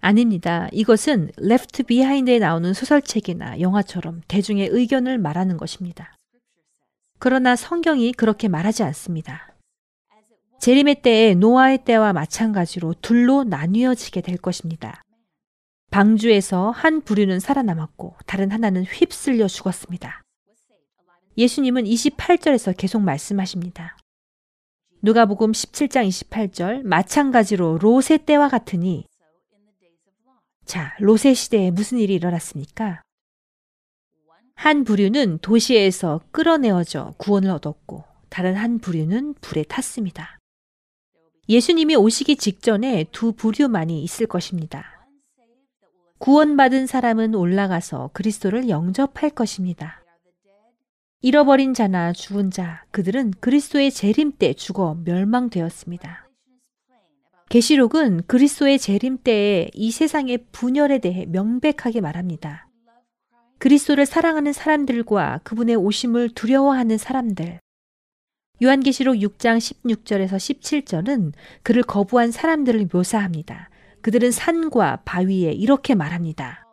아닙니다. 0.00 0.68
이것은 0.72 1.30
Left 1.38 1.82
Behind에 1.84 2.38
나오는 2.38 2.72
소설책이나 2.72 3.60
영화처럼 3.60 4.22
대중의 4.28 4.68
의견을 4.68 5.18
말하는 5.18 5.56
것입니다. 5.56 6.16
그러나 7.18 7.54
성경이 7.54 8.12
그렇게 8.12 8.48
말하지 8.48 8.82
않습니다. 8.82 9.54
재림의 10.60 11.02
때에 11.02 11.34
노아의 11.34 11.84
때와 11.84 12.12
마찬가지로 12.12 12.94
둘로 13.02 13.44
나뉘어지게 13.44 14.20
될 14.22 14.36
것입니다. 14.36 15.02
방주에서 15.90 16.70
한 16.70 17.00
부류는 17.00 17.40
살아남았고 17.40 18.16
다른 18.26 18.50
하나는 18.50 18.84
휩쓸려 18.84 19.48
죽었습니다. 19.48 20.22
예수님은 21.36 21.84
28절에서 21.84 22.76
계속 22.76 23.00
말씀하십니다. 23.02 23.96
누가복음 25.02 25.52
17장 25.52 26.06
28절 26.08 26.82
마찬가지로 26.82 27.78
롯의 27.78 28.18
때와 28.26 28.48
같으니 28.48 29.06
자, 30.70 30.94
롯의 31.00 31.34
시대에 31.34 31.72
무슨 31.72 31.98
일이 31.98 32.14
일어났습니까? 32.14 33.02
한 34.54 34.84
부류는 34.84 35.38
도시에서 35.38 36.20
끌어내어져 36.30 37.14
구원을 37.16 37.50
얻었고 37.50 38.04
다른 38.28 38.54
한 38.54 38.78
부류는 38.78 39.34
불에 39.40 39.64
탔습니다. 39.64 40.38
예수님이 41.48 41.96
오시기 41.96 42.36
직전에 42.36 43.06
두 43.10 43.32
부류만이 43.32 44.00
있을 44.04 44.28
것입니다. 44.28 45.04
구원받은 46.18 46.86
사람은 46.86 47.34
올라가서 47.34 48.10
그리스도를 48.12 48.68
영접할 48.68 49.30
것입니다. 49.30 50.04
잃어버린 51.20 51.74
자나 51.74 52.12
죽은 52.12 52.52
자, 52.52 52.84
그들은 52.92 53.32
그리스도의 53.40 53.90
재림 53.90 54.34
때 54.38 54.52
죽어 54.52 54.96
멸망되었습니다. 55.04 56.29
계시록은 57.50 58.22
그리스도의 58.28 58.78
재림 58.78 59.18
때에 59.24 59.70
이 59.74 59.90
세상의 59.90 60.46
분열에 60.52 60.98
대해 60.98 61.26
명백하게 61.26 62.00
말합니다. 62.00 62.68
그리스도를 63.58 64.06
사랑하는 64.06 64.52
사람들과 64.52 65.40
그분의 65.42 65.74
오심을 65.74 66.30
두려워하는 66.30 66.96
사람들. 66.96 67.58
요한계시록 68.62 69.16
6장 69.16 69.58
16절에서 69.58 70.36
17절은 70.36 71.32
그를 71.64 71.82
거부한 71.82 72.30
사람들을 72.30 72.88
묘사합니다. 72.92 73.68
그들은 74.00 74.30
산과 74.30 75.02
바위에 75.04 75.50
이렇게 75.50 75.96
말합니다. 75.96 76.64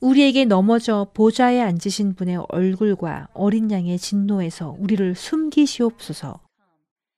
우리에게 0.00 0.46
넘어져 0.46 1.10
보좌에 1.12 1.60
앉으신 1.60 2.14
분의 2.14 2.46
얼굴과 2.48 3.28
어린 3.34 3.70
양의 3.70 3.98
진노에서 3.98 4.74
우리를 4.78 5.14
숨기시옵소서. 5.14 6.45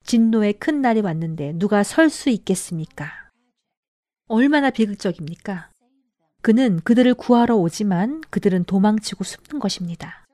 진노의 0.08 0.54
큰 0.54 0.80
날이 0.80 1.02
왔는데 1.02 1.52
누가 1.58 1.82
설 1.82 2.08
수 2.08 2.30
있겠습니까? 2.30 3.10
얼마나 4.26 4.70
비극적입니까? 4.70 5.68
그는 6.40 6.80
그들을 6.82 7.12
구하러 7.12 7.56
오지만 7.56 8.22
그들은 8.30 8.64
도망치고 8.64 9.22
숨는 9.22 9.60
것입니다. 9.60 10.26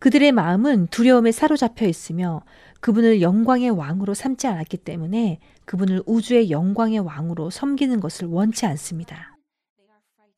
그들의 0.00 0.32
마음은 0.32 0.88
두려움에 0.88 1.30
사로잡혀 1.30 1.86
있으며 1.86 2.42
그분을 2.80 3.22
영광의 3.22 3.70
왕으로 3.70 4.14
삼지 4.14 4.48
않았기 4.48 4.78
때문에 4.78 5.38
그분을 5.64 6.02
우주의 6.04 6.50
영광의 6.50 6.98
왕으로 6.98 7.50
섬기는 7.50 8.00
것을 8.00 8.26
원치 8.26 8.66
않습니다. 8.66 9.36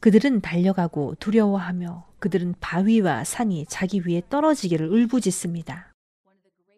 그들은 0.01 0.43
달려가고 0.43 1.15
두려워하며 1.21 2.07
그들은 2.19 2.57
바위와 2.61 3.25
산이 3.25 3.65
자기 3.71 4.03
위에 4.07 4.21
떨어지기를 4.29 4.89
울부짖습니다. 4.93 5.89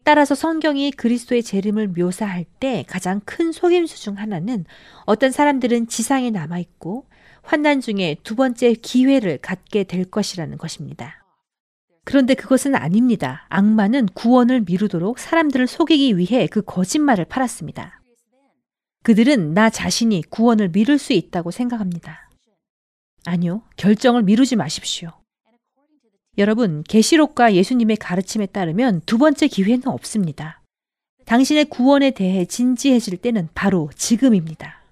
따라서 0.05 0.35
성경이 0.35 0.91
그리스도의 0.93 1.43
재림을 1.43 1.89
묘사할 1.89 2.45
때 2.59 2.85
가장 2.89 3.21
큰 3.25 3.53
속임수 3.53 4.01
중 4.01 4.19
하나는 4.19 4.65
어떤 5.07 5.31
사람들은 5.31 5.87
지상에 5.87 6.31
남아 6.31 6.59
있고 6.59 7.07
환난 7.43 7.81
중에 7.81 8.17
두 8.23 8.35
번째 8.35 8.75
기회를 8.75 9.39
갖게 9.39 9.85
될 9.85 10.05
것이라는 10.05 10.59
것입니다. 10.59 11.25
그런데 12.05 12.35
그것은 12.35 12.75
아닙니다. 12.75 13.47
악마는 13.49 14.07
구원을 14.15 14.63
미루도록 14.63 15.19
사람들을 15.19 15.67
속이기 15.69 16.19
위해 16.19 16.49
그 16.49 16.63
거짓말을 16.63 17.25
팔았습니다. 17.27 18.03
그들은 19.05 19.55
나 19.55 19.71
자신이 19.71 20.23
구원을 20.29 20.71
미룰 20.71 20.99
수 20.99 21.13
있다고 21.13 21.51
생각합니다. 21.51 22.29
아니요, 23.25 23.63
결정을 23.77 24.23
미루지 24.23 24.57
마십시오. 24.57 25.22
여러분, 26.39 26.83
계시록과 26.89 27.55
예수님의 27.55 27.99
가르침에 27.99 28.47
따르면 28.47 29.03
두 29.05 29.19
번째 29.19 29.49
기회는 29.49 29.87
없습니다. 29.89 30.63
당신의 31.27 31.67
구원에 31.67 32.11
대해 32.11 32.47
진지해질 32.47 33.19
때는 33.19 33.49
바로 33.55 33.91
지금입니다. 33.95 34.83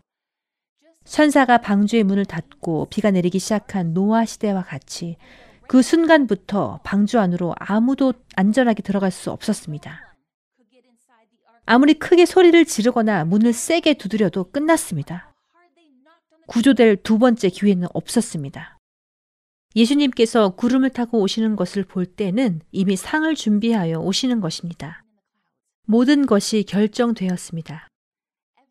천사가 1.04 1.58
방주의 1.58 2.04
문을 2.04 2.26
닫고 2.26 2.88
비가 2.90 3.10
내리기 3.10 3.38
시작한 3.38 3.94
노아 3.94 4.26
시대와 4.26 4.62
같이 4.62 5.16
그 5.66 5.82
순간부터 5.82 6.80
방주 6.84 7.18
안으로 7.18 7.54
아무도 7.58 8.12
안전하게 8.36 8.82
들어갈 8.82 9.10
수 9.10 9.30
없었습니다. 9.30 10.14
아무리 11.64 11.94
크게 11.94 12.26
소리를 12.26 12.64
지르거나 12.66 13.24
문을 13.24 13.52
세게 13.52 13.94
두드려도 13.94 14.50
끝났습니다. 14.50 15.32
구조될 16.48 16.96
두 17.02 17.18
번째 17.18 17.48
기회는 17.48 17.88
없었습니다. 17.94 18.79
예수님께서 19.76 20.50
구름을 20.50 20.90
타고 20.90 21.20
오시는 21.20 21.56
것을 21.56 21.84
볼 21.84 22.06
때는 22.06 22.60
이미 22.72 22.96
상을 22.96 23.32
준비하여 23.34 23.98
오시는 24.00 24.40
것입니다. 24.40 25.04
모든 25.86 26.26
것이 26.26 26.64
결정되었습니다. 26.64 27.88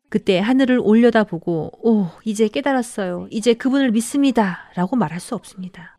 그때 0.08 0.38
하늘을 0.40 0.80
올려다보고, 0.82 1.88
오, 1.88 2.08
이제 2.24 2.48
깨달았어요. 2.48 3.28
이제 3.30 3.54
그분을 3.54 3.92
믿습니다. 3.92 4.70
라고 4.74 4.96
말할 4.96 5.20
수 5.20 5.34
없습니다. 5.34 5.96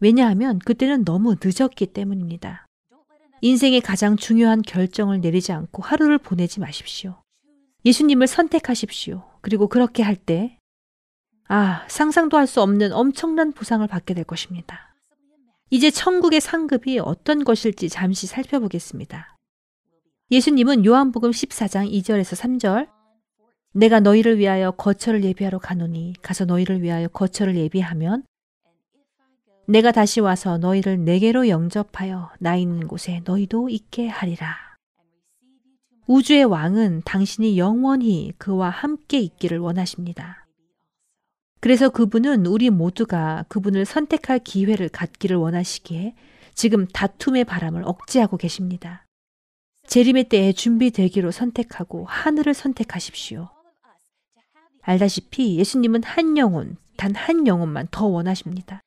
왜냐하면 0.00 0.58
그때는 0.58 1.04
너무 1.04 1.36
늦었기 1.42 1.86
때문입니다. 1.86 2.66
인생의 3.42 3.82
가장 3.82 4.16
중요한 4.16 4.62
결정을 4.62 5.20
내리지 5.20 5.52
않고 5.52 5.82
하루를 5.82 6.18
보내지 6.18 6.60
마십시오. 6.60 7.22
예수님을 7.84 8.26
선택하십시오. 8.26 9.24
그리고 9.42 9.68
그렇게 9.68 10.02
할 10.02 10.16
때 10.16 10.55
아, 11.48 11.84
상상도 11.88 12.36
할 12.36 12.46
수 12.46 12.60
없는 12.62 12.92
엄청난 12.92 13.52
보상을 13.52 13.86
받게 13.86 14.14
될 14.14 14.24
것입니다. 14.24 14.94
이제 15.70 15.90
천국의 15.90 16.40
상급이 16.40 16.98
어떤 16.98 17.44
것일지 17.44 17.88
잠시 17.88 18.26
살펴보겠습니다. 18.26 19.36
예수님은 20.30 20.84
요한복음 20.84 21.30
14장 21.30 21.90
2절에서 21.90 22.36
3절 22.36 22.88
내가 23.72 24.00
너희를 24.00 24.38
위하여 24.38 24.70
거처를 24.72 25.22
예비하러 25.24 25.58
가노니 25.58 26.14
가서 26.22 26.44
너희를 26.46 26.82
위하여 26.82 27.08
거처를 27.08 27.56
예비하면 27.56 28.24
내가 29.68 29.92
다시 29.92 30.20
와서 30.20 30.58
너희를 30.58 31.04
내게로 31.04 31.48
영접하여 31.48 32.30
나 32.38 32.56
있는 32.56 32.86
곳에 32.86 33.22
너희도 33.24 33.68
있게 33.68 34.08
하리라. 34.08 34.56
우주의 36.06 36.44
왕은 36.44 37.02
당신이 37.04 37.58
영원히 37.58 38.32
그와 38.38 38.70
함께 38.70 39.18
있기를 39.18 39.58
원하십니다. 39.58 40.45
그래서 41.60 41.88
그분은 41.88 42.46
우리 42.46 42.70
모두가 42.70 43.44
그분을 43.48 43.84
선택할 43.84 44.40
기회를 44.40 44.88
갖기를 44.88 45.36
원하시기에 45.36 46.14
지금 46.54 46.86
다툼의 46.86 47.44
바람을 47.44 47.82
억제하고 47.84 48.36
계십니다. 48.36 49.06
재림의 49.86 50.28
때에 50.28 50.52
준비되기로 50.52 51.30
선택하고 51.30 52.04
하늘을 52.06 52.54
선택하십시오. 52.54 53.48
알다시피 54.82 55.56
예수님은 55.58 56.02
한 56.04 56.38
영혼, 56.38 56.76
단 56.96 57.14
한 57.14 57.46
영혼만 57.46 57.88
더 57.90 58.06
원하십니다. 58.06 58.80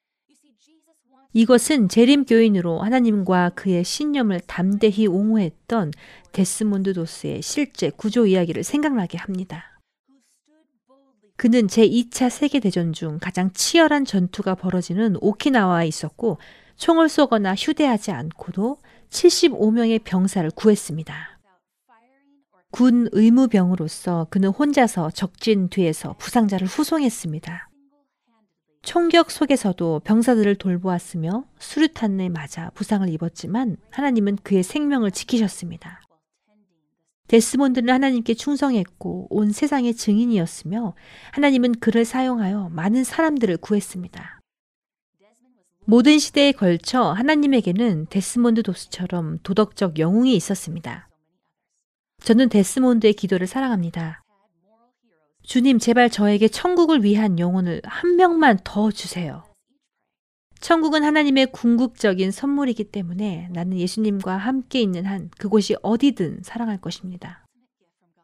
이것은 1.34 1.90
재림 1.90 2.26
교인으로 2.26 2.82
하나님과 2.82 3.52
그의 3.52 3.84
신념을 3.84 4.40
담대히 4.42 5.06
옹호했던 5.06 5.92
데스몬드 6.32 6.94
도스의 6.94 7.44
실제 7.44 7.92
구조 7.92 8.26
이야기를 8.26 8.64
생각나게 8.64 9.18
합니다. 9.20 9.69
그는 11.40 11.68
제2차 11.68 12.30
세계대전 12.30 12.92
중 12.92 13.18
가장 13.18 13.50
치열한 13.54 14.04
전투가 14.04 14.56
벌어지는 14.56 15.16
오키나와에 15.22 15.88
있었고 15.88 16.38
총을 16.76 17.08
쏘거나 17.08 17.56
휴대하지 17.56 18.12
않고도 18.12 18.80
75명의 19.10 20.04
병사를 20.04 20.52
구했습니다. 20.52 21.40
군 22.72 23.08
의무병으로서 23.14 24.28
그는 24.30 24.50
혼자서 24.50 25.12
적진 25.12 25.70
뒤에서 25.70 26.18
부상자를 26.20 26.68
후송했습니다. 26.68 27.70
총격 28.82 29.32
속에서도 29.32 30.02
병사들을 30.04 30.56
돌보았으며 30.56 31.46
수류탄에 31.58 32.28
맞아 32.28 32.70
부상을 32.72 33.08
입었지만 33.08 33.78
하나님은 33.92 34.40
그의 34.44 34.64
생명을 34.64 35.12
지키셨습니다. 35.12 36.02
데스몬드는 37.30 37.94
하나님께 37.94 38.34
충성했고 38.34 39.28
온 39.30 39.52
세상의 39.52 39.94
증인이었으며 39.94 40.96
하나님은 41.32 41.74
그를 41.80 42.04
사용하여 42.04 42.70
많은 42.74 43.04
사람들을 43.04 43.58
구했습니다. 43.58 44.42
모든 45.86 46.20
시대에 46.20 46.52
걸쳐 46.52 47.12
하나님에게는 47.12 48.08
데스몬드 48.10 48.64
도스처럼 48.64 49.40
도덕적 49.44 50.00
영웅이 50.00 50.36
있었습니다. 50.36 51.08
저는 52.24 52.50
데스몬드의 52.50 53.14
기도를 53.14 53.48
사랑합니다. 53.48 54.24
주님, 55.44 55.80
제발 55.80 56.10
저에게 56.10 56.48
천국을 56.48 57.04
위한 57.04 57.40
영혼을 57.40 57.82
한 57.84 58.16
명만 58.18 58.60
더 58.64 58.92
주세요. 58.92 59.49
천국은 60.60 61.04
하나님의 61.04 61.48
궁극적인 61.48 62.32
선물이기 62.32 62.86
때문에 62.86 63.50
나는 63.52 63.78
예수님과 63.78 64.36
함께 64.36 64.82
있는 64.82 65.06
한 65.06 65.30
그곳이 65.38 65.76
어디든 65.82 66.42
사랑할 66.44 66.80
것입니다. 66.80 67.46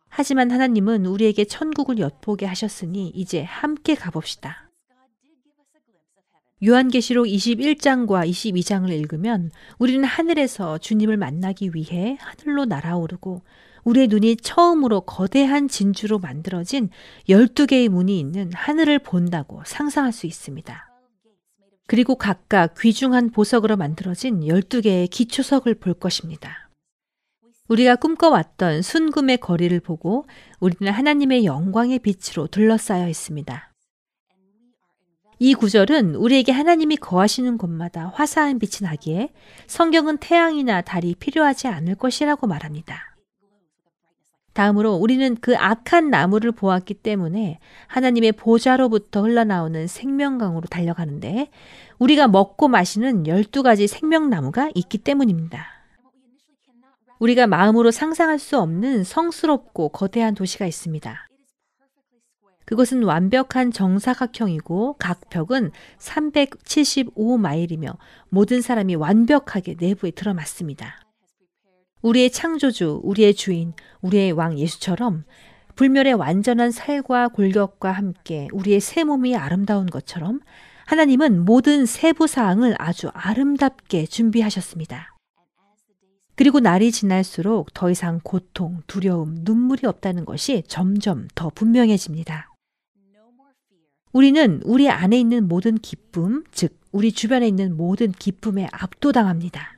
하지만 0.09 0.51
하나님은 0.51 1.05
우리에게 1.05 1.45
천국을 1.45 1.99
엿보게 1.99 2.45
하셨으니 2.45 3.09
이제 3.09 3.43
함께 3.43 3.95
가봅시다. 3.95 4.69
요한계시록 6.65 7.25
21장과 7.25 8.27
22장을 8.29 8.89
읽으면 8.89 9.51
우리는 9.77 10.03
하늘에서 10.03 10.77
주님을 10.77 11.17
만나기 11.17 11.71
위해 11.73 12.17
하늘로 12.19 12.65
날아오르고 12.65 13.41
우리의 13.83 14.07
눈이 14.07 14.37
처음으로 14.37 15.01
거대한 15.01 15.67
진주로 15.67 16.17
만들어진 16.17 16.89
12개의 17.29 17.89
문이 17.89 18.19
있는 18.19 18.51
하늘을 18.53 18.99
본다고 18.99 19.61
상상할 19.65 20.11
수 20.11 20.25
있습니다. 20.25 20.94
그리고 21.87 22.15
각각 22.15 22.75
귀중한 22.79 23.29
보석으로 23.29 23.77
만들어진 23.77 24.41
12개의 24.41 25.09
기초석을 25.09 25.75
볼 25.75 25.93
것입니다. 25.93 26.69
우리가 27.67 27.95
꿈꿔왔던 27.95 28.81
순금의 28.81 29.37
거리를 29.37 29.79
보고 29.79 30.25
우리는 30.59 30.91
하나님의 30.91 31.45
영광의 31.45 31.99
빛으로 31.99 32.47
둘러싸여 32.47 33.07
있습니다. 33.07 33.71
이 35.37 35.53
구절은 35.53 36.15
우리에게 36.15 36.51
하나님이 36.51 36.97
거하시는 36.97 37.57
곳마다 37.57 38.11
화사한 38.15 38.59
빛이 38.59 38.87
나기에 38.89 39.29
성경은 39.67 40.17
태양이나 40.17 40.81
달이 40.81 41.15
필요하지 41.15 41.67
않을 41.67 41.95
것이라고 41.95 42.47
말합니다. 42.47 43.14
다음으로 44.55 44.93
우리는 44.93 45.35
그 45.41 45.55
악한 45.57 46.09
나무를 46.09 46.53
보았기 46.53 46.93
때문에 46.93 47.59
하나님의 47.87 48.31
보좌로부터 48.31 49.21
흘러나오는 49.21 49.85
생명강으로 49.85 50.61
달려가는데 50.69 51.49
우리가 51.99 52.29
먹고 52.29 52.69
마시는 52.69 53.23
12가지 53.23 53.85
생명나무가 53.85 54.71
있기 54.73 54.99
때문입니다. 54.99 55.67
우리가 57.19 57.47
마음으로 57.47 57.91
상상할 57.91 58.39
수 58.39 58.57
없는 58.57 59.03
성스럽고 59.03 59.89
거대한 59.89 60.35
도시가 60.35 60.65
있습니다. 60.65 61.27
그것은 62.63 63.03
완벽한 63.03 63.71
정사각형이고 63.71 64.95
각 64.97 65.29
벽은 65.29 65.71
375마일이며 65.99 67.97
모든 68.29 68.61
사람이 68.61 68.95
완벽하게 68.95 69.75
내부에 69.77 70.11
들어맞습니다. 70.11 71.04
우리의 72.05 72.29
창조주, 72.29 73.01
우리의 73.03 73.33
주인, 73.33 73.73
우리의 74.01 74.31
왕 74.31 74.59
예수처럼 74.59 75.23
불멸의 75.75 76.13
완전한 76.13 76.69
살과 76.69 77.29
골격과 77.29 77.91
함께 77.91 78.47
우리의 78.53 78.79
새 78.79 79.03
몸이 79.03 79.35
아름다운 79.35 79.87
것처럼 79.87 80.39
하나님은 80.85 81.45
모든 81.45 81.87
세부 81.87 82.27
사항을 82.27 82.75
아주 82.77 83.09
아름답게 83.11 84.05
준비하셨습니다. 84.05 85.15
그리고 86.35 86.59
날이 86.59 86.91
지날수록 86.91 87.73
더 87.73 87.89
이상 87.89 88.19
고통, 88.23 88.83
두려움, 88.85 89.37
눈물이 89.39 89.87
없다는 89.87 90.25
것이 90.25 90.61
점점 90.67 91.27
더 91.33 91.49
분명해집니다. 91.49 92.51
우리는 94.13 94.61
우리 94.63 94.89
안에 94.91 95.19
있는 95.19 95.47
모든 95.47 95.75
기쁨, 95.75 96.43
즉, 96.51 96.79
우리 96.91 97.11
주변에 97.11 97.47
있는 97.47 97.75
모든 97.75 98.11
기쁨에 98.11 98.67
압도당합니다. 98.71 99.74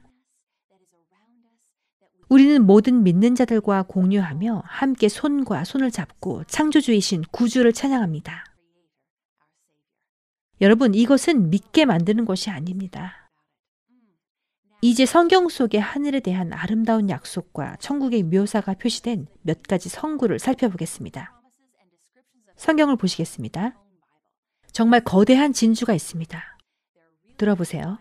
우리는 2.29 2.65
모든 2.65 3.03
믿는 3.03 3.35
자들과 3.35 3.83
공유하며 3.83 4.63
함께 4.65 5.07
손과 5.07 5.63
손을 5.63 5.91
잡고 5.91 6.43
창조주이신 6.45 7.23
구주를 7.31 7.71
찬양합니다. 7.71 8.43
여러분, 10.59 10.93
이것은 10.93 11.49
믿게 11.49 11.85
만드는 11.85 12.25
것이 12.25 12.49
아닙니다. 12.49 13.29
이제 14.81 15.05
성경 15.05 15.47
속의 15.49 15.79
하늘에 15.79 16.19
대한 16.19 16.53
아름다운 16.53 17.09
약속과 17.09 17.77
천국의 17.79 18.23
묘사가 18.23 18.73
표시된 18.75 19.27
몇 19.41 19.63
가지 19.63 19.89
성구를 19.89 20.39
살펴보겠습니다. 20.39 21.41
성경을 22.57 22.95
보시겠습니다. 22.97 23.79
정말 24.71 25.03
거대한 25.03 25.53
진주가 25.53 25.93
있습니다. 25.93 26.57
들어보세요. 27.37 27.99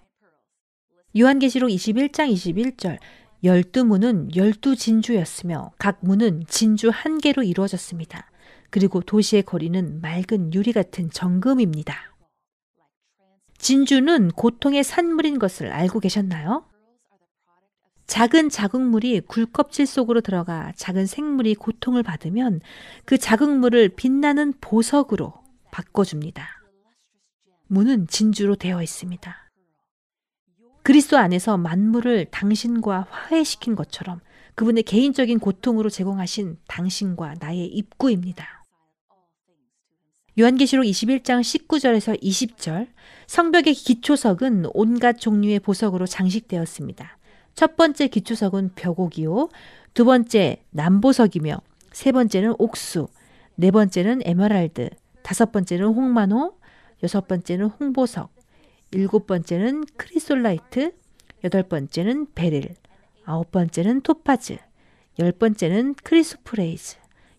요한계시록 1.16 1.70
21장 1.70 2.30
21절 2.30 2.98
열두 3.44 3.84
문은 3.84 4.34
열두 4.34 4.76
진주였으며 4.76 5.72
각 5.78 5.98
문은 6.00 6.44
진주 6.48 6.90
한 6.92 7.18
개로 7.18 7.42
이루어졌습니다. 7.42 8.30
그리고 8.70 9.00
도시의 9.00 9.42
거리는 9.42 10.00
맑은 10.00 10.54
유리 10.54 10.72
같은 10.72 11.10
정금입니다. 11.10 12.16
진주는 13.58 14.30
고통의 14.32 14.84
산물인 14.84 15.38
것을 15.38 15.72
알고 15.72 16.00
계셨나요? 16.00 16.64
작은 18.06 18.50
자극물이 18.50 19.22
굴껍질 19.22 19.86
속으로 19.86 20.20
들어가 20.20 20.72
작은 20.76 21.06
생물이 21.06 21.56
고통을 21.56 22.02
받으면 22.02 22.60
그 23.04 23.18
자극물을 23.18 23.90
빛나는 23.90 24.54
보석으로 24.60 25.34
바꿔줍니다. 25.72 26.48
문은 27.66 28.06
진주로 28.06 28.54
되어 28.54 28.82
있습니다. 28.82 29.45
그리스도 30.86 31.18
안에서 31.18 31.56
만물을 31.56 32.26
당신과 32.26 33.08
화해시킨 33.10 33.74
것처럼 33.74 34.20
그분의 34.54 34.84
개인적인 34.84 35.40
고통으로 35.40 35.90
제공하신 35.90 36.58
당신과 36.68 37.34
나의 37.40 37.66
입구입니다. 37.66 38.62
요한계시록 40.38 40.84
21장 40.84 41.40
19절에서 41.40 42.22
20절 42.22 42.86
성벽의 43.26 43.74
기초석은 43.74 44.66
온갖 44.74 45.18
종류의 45.18 45.58
보석으로 45.58 46.06
장식되었습니다. 46.06 47.18
첫 47.56 47.74
번째 47.74 48.06
기초석은 48.06 48.74
벽옥이요. 48.76 49.48
두 49.92 50.04
번째 50.04 50.62
남보석이며 50.70 51.62
세 51.90 52.12
번째는 52.12 52.54
옥수, 52.60 53.08
네 53.56 53.72
번째는 53.72 54.20
에메랄드, 54.24 54.90
다섯 55.24 55.50
번째는 55.50 55.86
홍마노, 55.86 56.56
여섯 57.02 57.26
번째는 57.26 57.66
홍보석, 57.66 58.35
일곱 58.92 59.26
번째는 59.26 59.84
chrysolite, 59.96 60.92
여덟 61.44 61.62
번째는 61.62 62.32
beryl, 62.34 62.74
아홉 63.24 63.50
번째는 63.50 64.02
토파즈, 64.02 64.58
열 65.18 65.32
번째는 65.32 65.94
chrysoprase, 66.02 66.96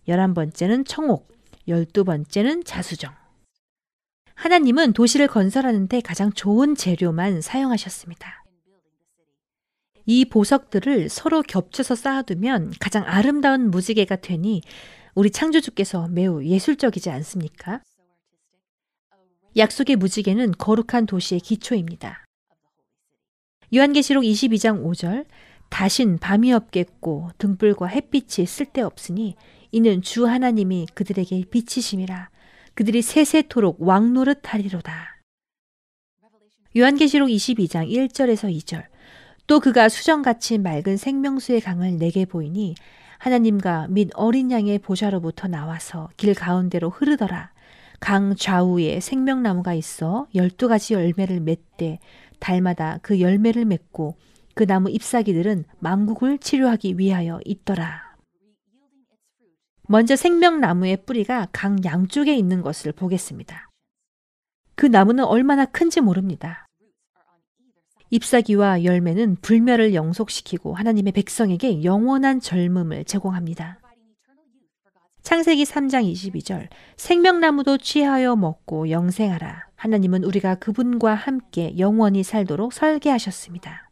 열한 0.07 0.33
번째는 0.33 0.85
청옥, 0.85 1.27
열두 1.67 2.03
번째는 2.03 2.63
자수정. 2.63 3.13
하나님은 4.35 4.93
도시를 4.93 5.27
건설하는데 5.27 6.01
가장 6.01 6.31
좋은 6.31 6.75
재료만 6.75 7.41
사용하셨습니다. 7.41 8.43
이 10.05 10.25
보석들을 10.25 11.09
서로 11.09 11.41
겹쳐서 11.41 11.95
쌓아두면 11.95 12.73
가장 12.79 13.03
아름다운 13.05 13.71
무지개가 13.71 14.17
되니 14.17 14.61
우리 15.15 15.31
창조주께서 15.31 16.07
매우 16.07 16.43
예술적이지 16.43 17.09
않습니까? 17.09 17.81
약속의 19.57 19.95
무지개는 19.95 20.51
거룩한 20.57 21.07
도시의 21.07 21.41
기초입니다. 21.41 22.25
요한계시록 23.75 24.23
22장 24.23 24.85
5절 24.85 25.25
다신 25.69 26.17
밤이 26.19 26.53
없겠고 26.53 27.31
등불과 27.37 27.87
햇빛이 27.87 28.45
쓸데없으니 28.45 29.35
이는 29.71 30.01
주 30.01 30.27
하나님이 30.27 30.87
그들에게 30.93 31.45
비치심이라 31.51 32.29
그들이 32.75 33.01
세세토록 33.01 33.81
왕노릇 33.81 34.41
하리로다. 34.43 35.17
요한계시록 36.77 37.29
22장 37.29 37.89
1절에서 37.89 38.55
2절 38.55 38.85
또 39.47 39.59
그가 39.59 39.89
수정같이 39.89 40.59
맑은 40.59 40.97
생명수의 40.97 41.61
강을 41.61 41.97
내게 41.97 42.25
보이니 42.25 42.75
하나님과 43.17 43.87
및 43.89 44.11
어린 44.13 44.51
양의 44.51 44.79
보좌로부터 44.79 45.47
나와서 45.47 46.09
길 46.17 46.35
가운데로 46.35 46.91
흐르더라. 46.91 47.51
강 47.99 48.35
좌우에 48.35 48.99
생명나무가 48.99 49.73
있어 49.73 50.27
열두 50.35 50.67
가지 50.67 50.93
열매를 50.93 51.39
맺되 51.39 51.99
달마다 52.39 52.99
그 53.01 53.19
열매를 53.19 53.65
맺고 53.65 54.15
그 54.53 54.65
나무 54.65 54.89
잎사귀들은 54.89 55.65
망국을 55.79 56.37
치료하기 56.37 56.97
위하여 56.97 57.39
있더라. 57.45 58.15
먼저 59.87 60.15
생명나무의 60.15 61.05
뿌리가 61.05 61.47
강 61.51 61.77
양쪽에 61.83 62.35
있는 62.35 62.61
것을 62.61 62.91
보겠습니다. 62.91 63.69
그 64.75 64.85
나무는 64.85 65.23
얼마나 65.23 65.65
큰지 65.65 66.01
모릅니다. 66.01 66.67
잎사귀와 68.09 68.83
열매는 68.83 69.37
불멸을 69.41 69.93
영속시키고 69.93 70.73
하나님의 70.75 71.13
백성에게 71.13 71.83
영원한 71.83 72.39
젊음을 72.39 73.05
제공합니다. 73.05 73.79
창세기 75.28 75.65
3장 75.65 76.09
22절 76.09 76.69
생명나무도 76.95 77.80
취하여 77.80 78.38
먹고 78.38 78.89
영생하라. 78.89 79.67
하나님은 79.75 80.23
우리가 80.23 80.55
그분과 80.55 81.15
함께 81.15 81.78
영원히 81.78 82.23
살도록 82.23 82.71
설계하셨습니다. 82.71 83.91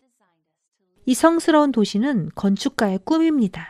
이 1.06 1.14
성스러운 1.14 1.74
도시는 1.74 2.30
건축가의 2.36 3.00
꿈입니다. 3.04 3.68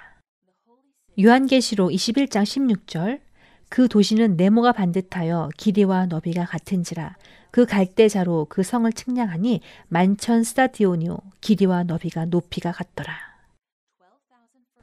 요한계시록 1.20 1.90
21장 1.90 2.44
16절 2.44 3.22
그 3.70 3.88
도시는 3.88 4.38
네모가 4.38 4.72
반듯하여 4.72 5.50
길이와 5.58 6.06
너비가 6.06 6.46
같은지라 6.46 7.16
그 7.50 7.66
갈대자로 7.66 8.46
그 8.48 8.62
성을 8.62 8.94
측량하니 8.94 9.62
만천 9.88 10.44
스타디오니오 10.44 11.18
길이와 11.42 11.86
너비가 11.86 12.26
높이가 12.26 12.72
같더라. 12.72 13.35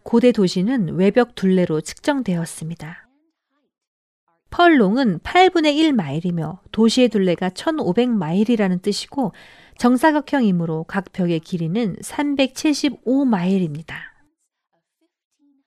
고대 0.03 0.33
도시는 0.33 0.95
외벽 0.97 1.35
둘레로 1.35 1.81
측정되었습니다. 1.81 3.09
펄롱은 4.51 5.21
8분의 5.21 5.77
1마일이며 5.77 6.59
도시의 6.73 7.09
둘레가 7.09 7.49
1500마일이라는 7.49 8.83
뜻이고 8.83 9.33
정사각형이므로 9.79 10.85
각 10.85 11.13
벽의 11.13 11.41
길이는 11.41 11.97
375마일입니다. 11.97 13.95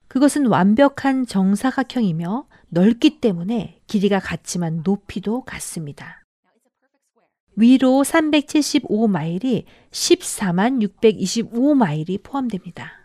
그것은 0.08 0.46
완벽한 0.46 1.26
정사각형이며 1.26 2.48
넓기 2.70 3.20
때문에 3.20 3.82
길이가 3.88 4.20
같지만 4.20 4.82
높이도 4.84 5.42
같습니다. 5.42 6.24
위로 7.56 8.04
375마일이 8.04 9.64
14만 9.92 10.88
625마일이 11.00 12.22
포함됩니다. 12.22 13.05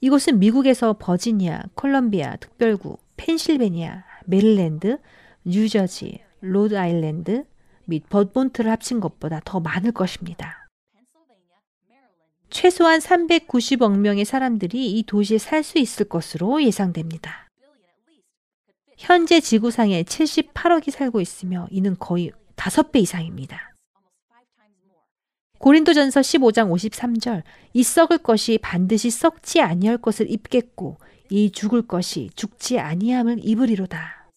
이곳은 0.00 0.38
미국에서 0.38 0.96
버지니아, 0.98 1.62
콜럼비아 1.74 2.36
특별구, 2.36 2.98
펜실베니아, 3.16 4.04
메릴랜드, 4.26 4.98
뉴저지, 5.44 6.20
로드아일랜드 6.40 7.44
및 7.86 8.08
버몬트를 8.08 8.70
합친 8.70 9.00
것보다 9.00 9.40
더 9.44 9.60
많을 9.60 9.92
것입니다. 9.92 10.68
최소한 12.50 13.00
390억 13.00 13.98
명의 13.98 14.24
사람들이 14.24 14.92
이 14.92 15.02
도시에 15.02 15.38
살 15.38 15.62
수 15.62 15.78
있을 15.78 16.08
것으로 16.08 16.62
예상됩니다. 16.62 17.48
현재 18.96 19.40
지구상에 19.40 20.02
78억이 20.02 20.90
살고 20.90 21.20
있으며 21.20 21.66
이는 21.70 21.96
거의 21.98 22.32
5배 22.56 23.00
이상입니다. 23.00 23.74
고린도전서 25.58 26.20
15장 26.20 26.70
53절 26.70 27.42
이 27.72 27.82
썩을 27.82 28.18
것이 28.18 28.58
반드시 28.58 29.10
썩지 29.10 29.60
아니할 29.60 29.98
것을 29.98 30.30
입겠고 30.30 30.98
이 31.30 31.50
죽을 31.50 31.82
것이 31.82 32.30
죽지 32.34 32.78
아니함을 32.78 33.40
입으리로다. 33.42 34.30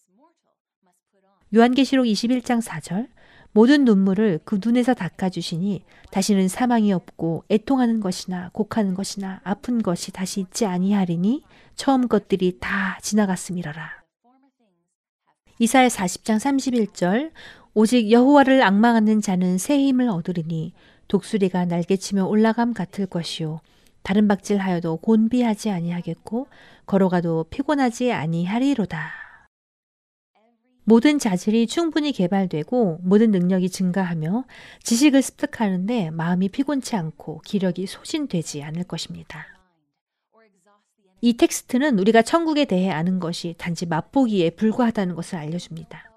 요한계시록 1.54 2.06
21장 2.06 2.62
4절 2.62 3.08
모든 3.52 3.84
눈물을 3.84 4.40
그 4.44 4.58
눈에서 4.64 4.94
닦아주시니 4.94 5.84
다시는 6.10 6.48
사망이 6.48 6.92
없고 6.92 7.44
애통하는 7.50 8.00
것이나 8.00 8.50
곡하는 8.52 8.94
것이나 8.94 9.40
아픈 9.44 9.82
것이 9.82 10.10
다시 10.10 10.40
있지 10.40 10.66
아니하리니 10.66 11.44
처음 11.76 12.08
것들이 12.08 12.58
다 12.60 12.98
지나갔음이러라. 13.02 14.02
이사야 15.58 15.88
40장 15.88 16.38
31절 16.38 17.30
오직 17.74 18.10
여호와를 18.10 18.62
악망하는 18.62 19.20
자는 19.20 19.58
새 19.58 19.78
힘을 19.78 20.08
얻으리니 20.08 20.72
독수리가 21.08 21.66
날개치며 21.66 22.26
올라감 22.26 22.72
같을 22.74 23.06
것이요 23.06 23.60
다른 24.02 24.28
박질하여도 24.28 24.96
곤비하지 24.98 25.70
아니하겠고 25.70 26.48
걸어가도 26.86 27.46
피곤하지 27.50 28.12
아니하리로다. 28.12 29.22
모든 30.84 31.20
자질이 31.20 31.68
충분히 31.68 32.10
개발되고 32.10 33.00
모든 33.02 33.30
능력이 33.30 33.70
증가하며 33.70 34.44
지식을 34.82 35.22
습득하는데 35.22 36.10
마음이 36.10 36.48
피곤치 36.48 36.96
않고 36.96 37.42
기력이 37.44 37.86
소진되지 37.86 38.64
않을 38.64 38.84
것입니다. 38.84 39.46
이 41.20 41.36
텍스트는 41.36 42.00
우리가 42.00 42.22
천국에 42.22 42.64
대해 42.64 42.90
아는 42.90 43.20
것이 43.20 43.54
단지 43.56 43.86
맛보기에 43.86 44.50
불과하다는 44.50 45.14
것을 45.14 45.38
알려줍니다. 45.38 46.11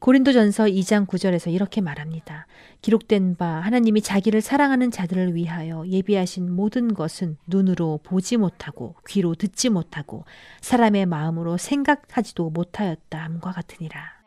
고린도전서 0.00 0.64
2장 0.64 1.06
9절에서 1.06 1.52
이렇게 1.52 1.82
말합니다. 1.82 2.46
기록된 2.80 3.36
바 3.36 3.46
하나님이 3.46 4.00
자기를 4.00 4.40
사랑하는 4.40 4.90
자들을 4.90 5.34
위하여 5.34 5.86
예비하신 5.86 6.50
모든 6.50 6.94
것은 6.94 7.36
눈으로 7.46 8.00
보지 8.02 8.38
못하고 8.38 8.96
귀로 9.06 9.34
듣지 9.34 9.68
못하고 9.68 10.24
사람의 10.62 11.04
마음으로 11.04 11.58
생각하지도 11.58 12.48
못하였다 12.48 13.22
함과 13.22 13.52
같으니라. 13.52 14.20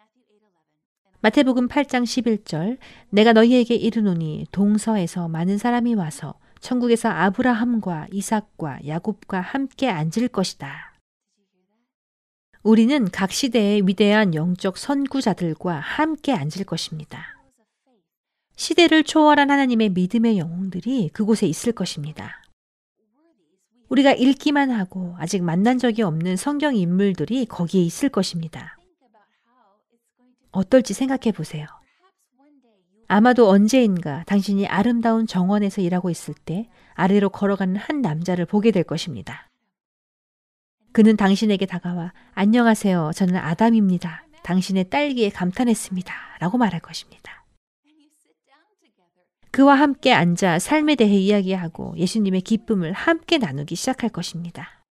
마태복음 1.21 1.67
8장 1.67 2.03
11절 2.03 2.77
내가 3.09 3.33
너희에게 3.33 3.73
이르노니 3.73 4.45
동서에서 4.51 5.27
많은 5.27 5.57
사람이 5.57 5.95
와서 5.95 6.35
천국에서 6.59 7.09
아브라함과 7.09 8.07
이삭과 8.11 8.81
야곱과 8.85 9.41
함께 9.41 9.89
앉을 9.89 10.27
것이다. 10.31 10.92
우리는 12.63 13.09
각 13.11 13.33
시대의 13.33 13.85
위대한 13.85 14.33
영적 14.33 14.77
선구자들과 14.77 15.81
함께 15.81 16.31
앉을 16.31 16.63
것입니다. 16.65 17.37
시대를 18.55 19.03
초월한 19.03 19.51
하나님의 19.51 19.89
믿음의 19.89 20.37
영웅들이 20.37 21.09
그곳에 21.11 21.45
있을 21.45 21.73
것입니다. 21.73 22.41
우리가 23.89 24.13
읽기만 24.13 24.71
하고 24.71 25.13
아직 25.19 25.43
만난 25.43 25.77
적이 25.77 26.03
없는 26.03 26.37
성경 26.37 26.73
인물들이 26.73 27.45
거기에 27.45 27.81
있을 27.81 28.07
것입니다. 28.07 28.77
어떨지 30.51 30.93
생각해 30.93 31.33
보세요. 31.35 31.67
아마도 33.09 33.49
언제인가 33.49 34.23
당신이 34.25 34.67
아름다운 34.67 35.27
정원에서 35.27 35.81
일하고 35.81 36.09
있을 36.09 36.33
때 36.33 36.69
아래로 36.93 37.29
걸어가는 37.29 37.75
한 37.75 38.01
남자를 38.01 38.45
보게 38.45 38.71
될 38.71 38.85
것입니다. 38.85 39.49
그는 40.93 41.17
당신에게 41.17 41.65
다가와 41.65 42.13
안녕하세요. 42.35 43.11
저는 43.15 43.35
아담입니다. 43.35 44.27
당신의 44.43 44.91
딸기에 44.91 45.29
감탄했습니다. 45.29 46.13
라고 46.39 46.59
말할 46.59 46.79
것입니다. 46.81 47.43
그와 49.49 49.73
함께 49.73 50.13
앉아 50.13 50.59
삶에 50.59 50.93
대해 50.95 51.15
이야기하고 51.17 51.95
예수님의 51.97 52.41
기쁨을 52.41 52.93
함께 52.93 53.39
나누기 53.39 53.75
시작할 53.75 54.11
것입니다. 54.11 54.83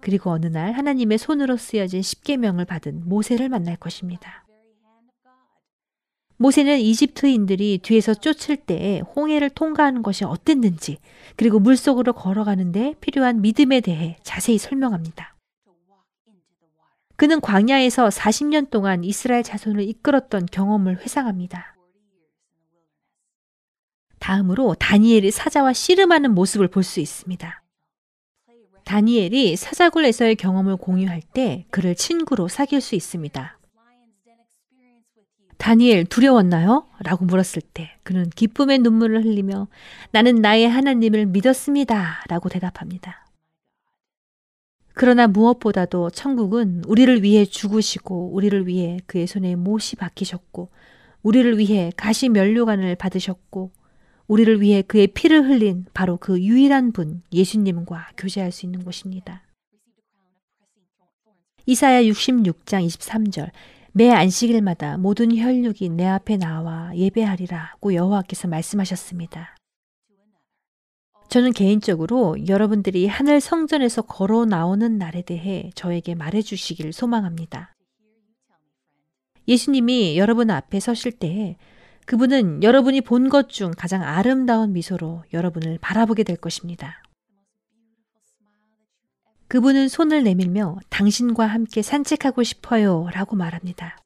그리고 0.00 0.30
어느 0.30 0.46
날 0.46 0.72
하나님의 0.72 1.18
손으로 1.18 1.56
쓰여진 1.56 2.02
십계명을 2.02 2.64
받은 2.64 3.08
모세를 3.08 3.48
만날 3.48 3.74
것입니다. 3.74 4.41
모세는 6.42 6.80
이집트인들이 6.80 7.78
뒤에서 7.82 8.14
쫓을 8.14 8.56
때 8.56 9.00
홍해를 9.14 9.48
통과하는 9.50 10.02
것이 10.02 10.24
어땠는지, 10.24 10.98
그리고 11.36 11.60
물속으로 11.60 12.12
걸어가는데 12.14 12.96
필요한 13.00 13.40
믿음에 13.40 13.80
대해 13.80 14.16
자세히 14.24 14.58
설명합니다. 14.58 15.36
그는 17.14 17.40
광야에서 17.40 18.08
40년 18.08 18.70
동안 18.70 19.04
이스라엘 19.04 19.44
자손을 19.44 19.82
이끌었던 19.82 20.46
경험을 20.50 21.00
회상합니다. 21.00 21.76
다음으로 24.18 24.74
다니엘이 24.74 25.30
사자와 25.30 25.72
씨름하는 25.72 26.34
모습을 26.34 26.66
볼 26.68 26.82
수 26.82 26.98
있습니다. 26.98 27.62
다니엘이 28.84 29.54
사자굴에서의 29.54 30.34
경험을 30.34 30.76
공유할 30.76 31.22
때 31.22 31.66
그를 31.70 31.94
친구로 31.94 32.48
사귈 32.48 32.80
수 32.80 32.96
있습니다. 32.96 33.58
다니엘 35.62 36.06
두려웠나요? 36.06 36.88
라고 37.04 37.24
물었을 37.24 37.62
때 37.62 37.96
그는 38.02 38.28
기쁨의 38.30 38.80
눈물을 38.80 39.24
흘리며 39.24 39.68
나는 40.10 40.42
나의 40.42 40.68
하나님을 40.68 41.26
믿었습니다. 41.26 42.24
라고 42.28 42.48
대답합니다. 42.48 43.24
그러나 44.92 45.28
무엇보다도 45.28 46.10
천국은 46.10 46.82
우리를 46.88 47.22
위해 47.22 47.44
죽으시고 47.44 48.32
우리를 48.32 48.66
위해 48.66 48.98
그의 49.06 49.28
손에 49.28 49.54
못이 49.54 49.94
박히셨고 50.00 50.68
우리를 51.22 51.56
위해 51.58 51.92
가시 51.96 52.28
면류관을 52.28 52.96
받으셨고 52.96 53.70
우리를 54.26 54.60
위해 54.60 54.82
그의 54.82 55.06
피를 55.06 55.48
흘린 55.48 55.86
바로 55.94 56.16
그 56.16 56.42
유일한 56.42 56.90
분 56.90 57.22
예수님과 57.32 58.08
교제할 58.16 58.50
수 58.50 58.66
있는 58.66 58.82
곳입니다. 58.82 59.42
이사야 61.66 62.02
66장 62.02 62.84
23절 62.84 63.52
매 63.94 64.10
안식일마다 64.10 64.96
모든 64.96 65.36
혈육이 65.36 65.90
내 65.90 66.06
앞에 66.06 66.38
나와 66.38 66.96
예배하리라고 66.96 67.94
여호와께서 67.94 68.48
말씀하셨습니다. 68.48 69.54
저는 71.28 71.52
개인적으로 71.52 72.36
여러분들이 72.46 73.06
하늘 73.06 73.40
성전에서 73.40 74.02
걸어 74.02 74.44
나오는 74.44 74.98
날에 74.98 75.22
대해 75.22 75.70
저에게 75.74 76.14
말해 76.14 76.42
주시길 76.42 76.92
소망합니다. 76.92 77.74
예수님이 79.48 80.18
여러분 80.18 80.50
앞에 80.50 80.78
서실 80.80 81.12
때에 81.12 81.56
그분은 82.06 82.62
여러분이 82.62 83.00
본 83.02 83.28
것 83.28 83.48
중 83.48 83.72
가장 83.76 84.02
아름다운 84.02 84.72
미소로 84.72 85.24
여러분을 85.32 85.78
바라보게 85.80 86.22
될 86.24 86.36
것입니다. 86.36 87.01
그분은 89.52 89.88
손을 89.88 90.24
내밀며 90.24 90.78
당신과 90.88 91.44
함께 91.44 91.82
산책하고 91.82 92.42
싶어요 92.42 93.08
라고 93.12 93.36
말합니다. 93.36 93.98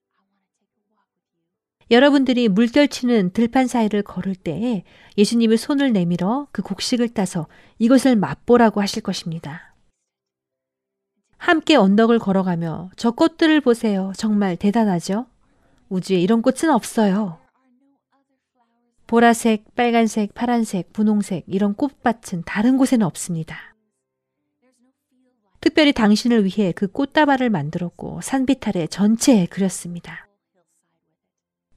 여러분들이 1.88 2.48
물결치는 2.48 3.30
들판 3.30 3.68
사이를 3.68 4.02
걸을 4.02 4.34
때에 4.34 4.82
예수님의 5.16 5.56
손을 5.56 5.92
내밀어 5.92 6.48
그 6.50 6.62
곡식을 6.62 7.10
따서 7.10 7.46
이것을 7.78 8.16
맛보라고 8.16 8.80
하실 8.80 9.04
것입니다. 9.04 9.76
함께 11.38 11.76
언덕을 11.76 12.18
걸어가며 12.18 12.90
저 12.96 13.12
꽃들을 13.12 13.60
보세요. 13.60 14.12
정말 14.16 14.56
대단하죠? 14.56 15.26
우주에 15.90 16.18
이런 16.18 16.42
꽃은 16.42 16.74
없어요. 16.74 17.38
보라색, 19.06 19.76
빨간색, 19.76 20.34
파란색, 20.34 20.92
분홍색 20.92 21.44
이런 21.46 21.74
꽃밭은 21.74 22.42
다른 22.44 22.76
곳에는 22.76 23.06
없습니다. 23.06 23.75
특별히 25.66 25.92
당신을 25.92 26.44
위해 26.44 26.70
그 26.70 26.86
꽃다발을 26.86 27.50
만들었고 27.50 28.20
산비탈에 28.20 28.86
전체에 28.86 29.46
그렸습니다. 29.46 30.28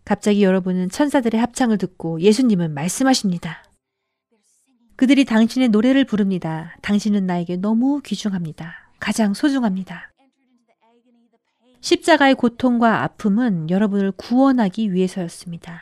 갑자기 0.05 0.43
여러분은 0.43 0.89
천사들의 0.89 1.41
합창을 1.41 1.79
듣고 1.79 2.21
예수님은 2.21 2.75
말씀하십니다. 2.75 3.63
그들이 4.95 5.25
당신의 5.25 5.69
노래를 5.69 6.05
부릅니다. 6.05 6.77
당신은 6.83 7.25
나에게 7.25 7.55
너무 7.55 7.99
귀중합니다. 8.05 8.91
가장 8.99 9.33
소중합니다. 9.33 10.11
십자가의 11.81 12.35
고통과 12.35 13.01
아픔은 13.01 13.71
여러분을 13.71 14.11
구원하기 14.11 14.93
위해서였습니다. 14.93 15.81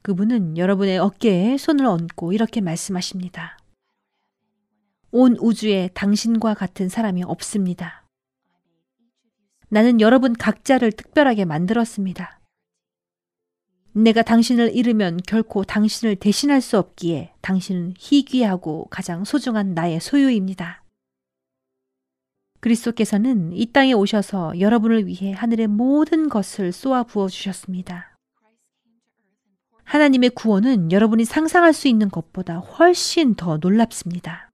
그분은 0.00 0.56
여러분의 0.56 0.96
어깨에 0.96 1.58
손을 1.58 1.84
얹고 1.84 2.32
이렇게 2.32 2.62
말씀하십니다. 2.62 3.58
온 5.12 5.36
우주에 5.38 5.90
당신과 5.92 6.54
같은 6.54 6.88
사람이 6.88 7.22
없습니다. 7.24 8.02
나는 9.68 10.00
여러분 10.00 10.32
각자를 10.32 10.90
특별하게 10.92 11.44
만들었습니다. 11.44 12.40
내가 13.92 14.22
당신을 14.22 14.74
잃으면 14.74 15.18
결코 15.26 15.64
당신을 15.64 16.16
대신할 16.16 16.62
수 16.62 16.78
없기에 16.78 17.34
당신은 17.42 17.94
희귀하고 17.98 18.86
가장 18.90 19.24
소중한 19.24 19.74
나의 19.74 20.00
소유입니다. 20.00 20.82
그리스도께서는 22.60 23.52
이 23.52 23.66
땅에 23.66 23.92
오셔서 23.92 24.60
여러분을 24.60 25.06
위해 25.06 25.32
하늘의 25.32 25.66
모든 25.66 26.30
것을 26.30 26.72
쏘아 26.72 27.02
부어 27.02 27.28
주셨습니다. 27.28 28.16
하나님의 29.84 30.30
구원은 30.30 30.90
여러분이 30.90 31.26
상상할 31.26 31.74
수 31.74 31.86
있는 31.88 32.08
것보다 32.08 32.58
훨씬 32.58 33.34
더 33.34 33.58
놀랍습니다. 33.58 34.51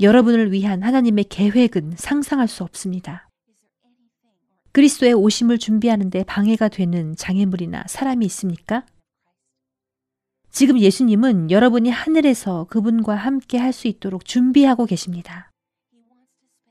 여러분을 0.00 0.52
위한 0.52 0.82
하나님의 0.82 1.24
계획은 1.24 1.94
상상할 1.96 2.48
수 2.48 2.64
없습니다. 2.64 3.28
그리스도의 4.72 5.14
오심을 5.14 5.58
준비하는데 5.58 6.24
방해가 6.24 6.68
되는 6.68 7.14
장애물이나 7.14 7.84
사람이 7.86 8.26
있습니까? 8.26 8.84
지금 10.50 10.78
예수님은 10.78 11.50
여러분이 11.50 11.90
하늘에서 11.90 12.64
그분과 12.64 13.14
함께 13.14 13.58
할 13.58 13.72
수 13.72 13.86
있도록 13.88 14.24
준비하고 14.24 14.86
계십니다. 14.86 15.50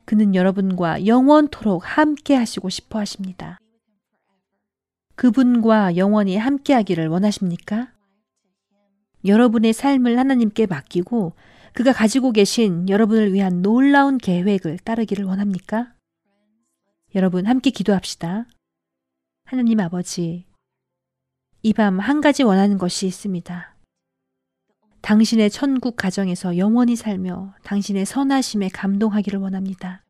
그는 0.06 0.36
여러분과 0.36 1.06
영원토록 1.06 1.84
함께 1.86 2.36
하시고 2.36 2.70
싶어 2.70 3.00
하십니다. 3.00 3.58
그분과 5.16 5.96
영원히 5.96 6.36
함께 6.36 6.74
하기를 6.74 7.08
원하십니까? 7.08 7.94
여러분의 9.26 9.72
삶을 9.72 10.20
하나님께 10.20 10.66
맡기고 10.66 11.34
그가 11.74 11.92
가지고 11.92 12.32
계신 12.32 12.88
여러분을 12.88 13.34
위한 13.34 13.62
놀라운 13.62 14.18
계획을 14.18 14.78
따르기를 14.80 15.26
원합니까? 15.26 15.94
여러분 17.16 17.46
함께 17.48 17.70
기도합시다. 17.72 18.46
하나님 19.46 19.80
아버지, 19.80 20.46
이 21.64 21.74
밤 21.74 22.00
한 22.00 22.22
가지 22.22 22.44
원하는 22.44 22.78
것이 22.78 23.08
있습니다. 23.08 23.76
당신의 25.02 25.50
천국 25.50 25.96
가정에서 25.96 26.58
영원히 26.58 26.96
살며 26.96 27.54
당신의 27.64 28.06
선하심에 28.06 28.70
감동하기를 28.70 29.40
원합니다. 29.40 30.04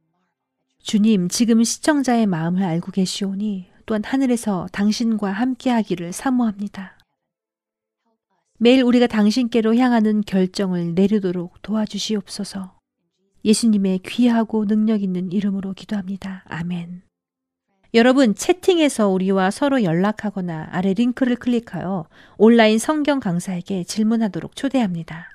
주님, 0.82 1.30
지금 1.30 1.64
시청자의 1.64 2.26
마음을 2.28 2.64
알고 2.64 2.92
계시오니 2.92 3.70
또한 3.86 4.04
하늘에서 4.04 4.68
당신과 4.72 5.32
함께 5.32 5.70
하기를 5.72 6.14
사모합니다. 6.14 6.98
매일 8.64 8.82
우리가 8.82 9.08
당신께로 9.08 9.76
향하는 9.76 10.22
결정을 10.22 10.94
내리도록 10.96 11.62
도와주시옵소서. 11.64 12.80
예수님의 13.44 14.00
귀하고 14.06 14.66
능력 14.66 15.04
있는 15.04 15.34
이름으로 15.34 15.74
기도합니다. 15.74 16.46
아멘. 16.48 17.02
여러분, 17.94 18.34
채팅에서 18.34 19.10
우리와 19.10 19.52
서로 19.52 19.84
연락하거나 19.84 20.70
아래 20.72 20.94
링크를 20.94 21.36
클릭하여 21.36 22.08
온라인 22.38 22.80
성경 22.80 23.20
강사에게 23.20 23.84
질문하도록 23.84 24.56
초대합니다. 24.56 25.28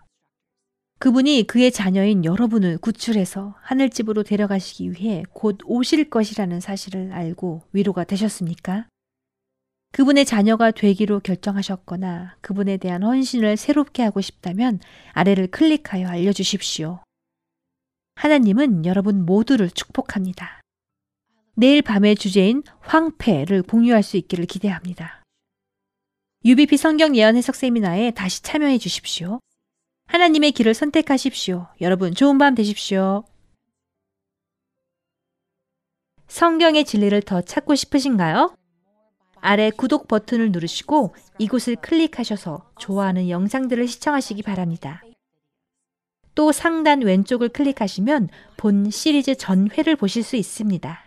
그분이 0.98 1.48
그의 1.48 1.70
자녀인 1.70 2.24
여러분을 2.24 2.78
구출해서 2.78 3.56
하늘집으로 3.60 4.22
데려가시기 4.22 4.92
위해 4.92 5.22
곧 5.34 5.58
오실 5.66 6.08
것이라는 6.08 6.60
사실을 6.60 7.12
알고 7.12 7.60
위로가 7.74 8.04
되셨습니까? 8.04 8.86
그분의 9.92 10.24
자녀가 10.24 10.70
되기로 10.70 11.20
결정하셨거나 11.20 12.36
그분에 12.40 12.76
대한 12.76 13.02
헌신을 13.02 13.56
새롭게 13.56 14.02
하고 14.02 14.20
싶다면 14.20 14.80
아래를 15.12 15.48
클릭하여 15.48 16.06
알려주십시오. 16.06 17.00
하나님은 18.16 18.84
여러분 18.84 19.24
모두를 19.24 19.70
축복합니다. 19.70 20.60
내일 21.54 21.82
밤의 21.82 22.16
주제인 22.16 22.62
황폐를 22.80 23.62
공유할 23.62 24.02
수 24.02 24.16
있기를 24.16 24.46
기대합니다. 24.46 25.22
UBP 26.44 26.76
성경 26.76 27.16
예언 27.16 27.36
해석 27.36 27.56
세미나에 27.56 28.12
다시 28.12 28.42
참여해 28.42 28.78
주십시오. 28.78 29.40
하나님의 30.06 30.52
길을 30.52 30.74
선택하십시오. 30.74 31.66
여러분 31.80 32.14
좋은 32.14 32.38
밤 32.38 32.54
되십시오. 32.54 33.24
성경의 36.28 36.84
진리를 36.84 37.20
더 37.22 37.40
찾고 37.40 37.74
싶으신가요? 37.74 38.54
아래 39.40 39.70
구독 39.70 40.08
버튼을 40.08 40.52
누르시고 40.52 41.14
이곳을 41.38 41.76
클릭하셔서 41.76 42.70
좋아하는 42.78 43.28
영상들을 43.28 43.86
시청하시기 43.86 44.42
바랍니다. 44.42 45.02
또 46.34 46.52
상단 46.52 47.02
왼쪽을 47.02 47.48
클릭하시면 47.48 48.28
본 48.56 48.90
시리즈 48.90 49.34
전회를 49.34 49.96
보실 49.96 50.22
수 50.22 50.36
있습니다. 50.36 51.04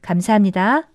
감사합니다. 0.00 0.88